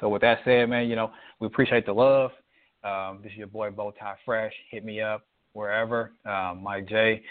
[0.00, 2.30] So with that said, man, you know we appreciate the love.
[2.82, 3.94] Um, this is your boy Bowtie
[4.26, 4.52] Fresh.
[4.70, 5.22] Hit me up
[5.54, 6.12] wherever.
[6.26, 7.22] Um, Mike J.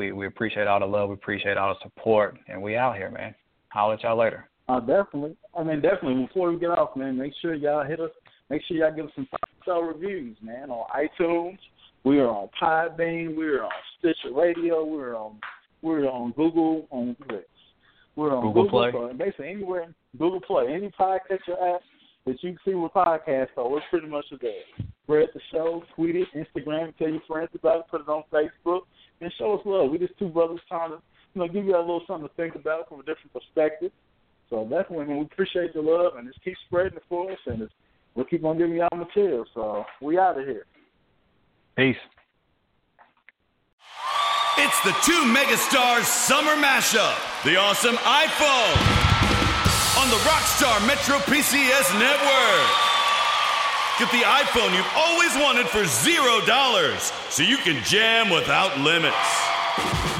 [0.00, 1.10] We we appreciate all the love.
[1.10, 3.34] We appreciate all the support, and we out here, man.
[3.74, 4.48] I'll let y'all later.
[4.66, 5.36] Uh, definitely.
[5.54, 6.26] I mean, definitely.
[6.26, 8.10] Before we get off, man, make sure y'all hit us.
[8.48, 11.58] Make sure y'all give us some five star reviews, man, on iTunes.
[12.04, 13.36] We are on Podbean.
[13.36, 14.86] We're on Stitcher Radio.
[14.86, 15.38] We're on
[15.82, 17.14] we're on Google on
[18.16, 18.92] we're on Google, Google Play.
[18.92, 21.82] So basically anywhere Google Play, any podcast you app
[22.24, 24.50] that you can see with podcasts, so we're pretty much there.
[25.04, 28.82] Spread the show, tweet it, Instagram, tell your friends about it, put it on Facebook,
[29.20, 29.90] and show us love.
[29.90, 30.98] We just two brothers trying to,
[31.34, 33.92] you know, give you a little something to think about from a different perspective.
[34.48, 37.62] So definitely, man, we appreciate your love and just keep spreading it for us, and
[37.62, 37.72] it's,
[38.14, 39.44] we'll keep on giving y'all material.
[39.54, 40.66] So we out of here.
[41.76, 41.96] Peace.
[44.58, 49.00] It's the two megastars summer mashup, the awesome iPhone
[50.02, 52.89] on the Rockstar Metro PCS network.
[54.00, 59.14] Get the iPhone you've always wanted for zero dollars, so you can jam without limits.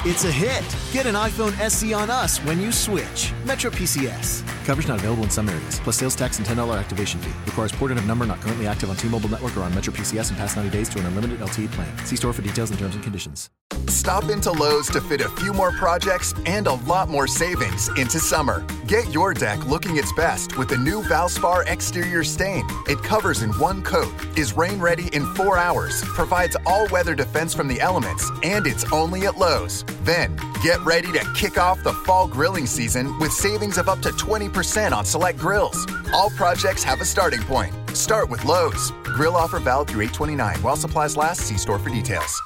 [0.04, 0.79] It's a hit.
[0.92, 3.32] Get an iPhone SE on us when you switch.
[3.44, 4.44] Metro PCS.
[4.64, 7.30] Coverage not available in some areas, plus sales tax and $10 activation fee.
[7.46, 10.36] Requires porting of number not currently active on T-Mobile network or on Metro PCS in
[10.36, 11.96] past 90 days to an unlimited LTE plan.
[12.06, 13.50] See store for details and terms and conditions.
[13.86, 18.18] Stop into Lowe's to fit a few more projects and a lot more savings into
[18.18, 18.64] summer.
[18.86, 22.66] Get your deck looking its best with the new Valspar exterior stain.
[22.86, 27.52] It covers in one coat, is rain ready in four hours, provides all weather defense
[27.54, 29.84] from the elements, and it's only at Lowe's.
[30.02, 30.36] Then,
[30.80, 34.92] get ready to kick off the fall grilling season with savings of up to 20%
[34.92, 35.86] on select grills.
[36.12, 37.74] All projects have a starting point.
[37.94, 38.92] Start with Lowe's.
[39.02, 41.40] Grill offer valid through 829 while supplies last.
[41.42, 42.40] See store for details.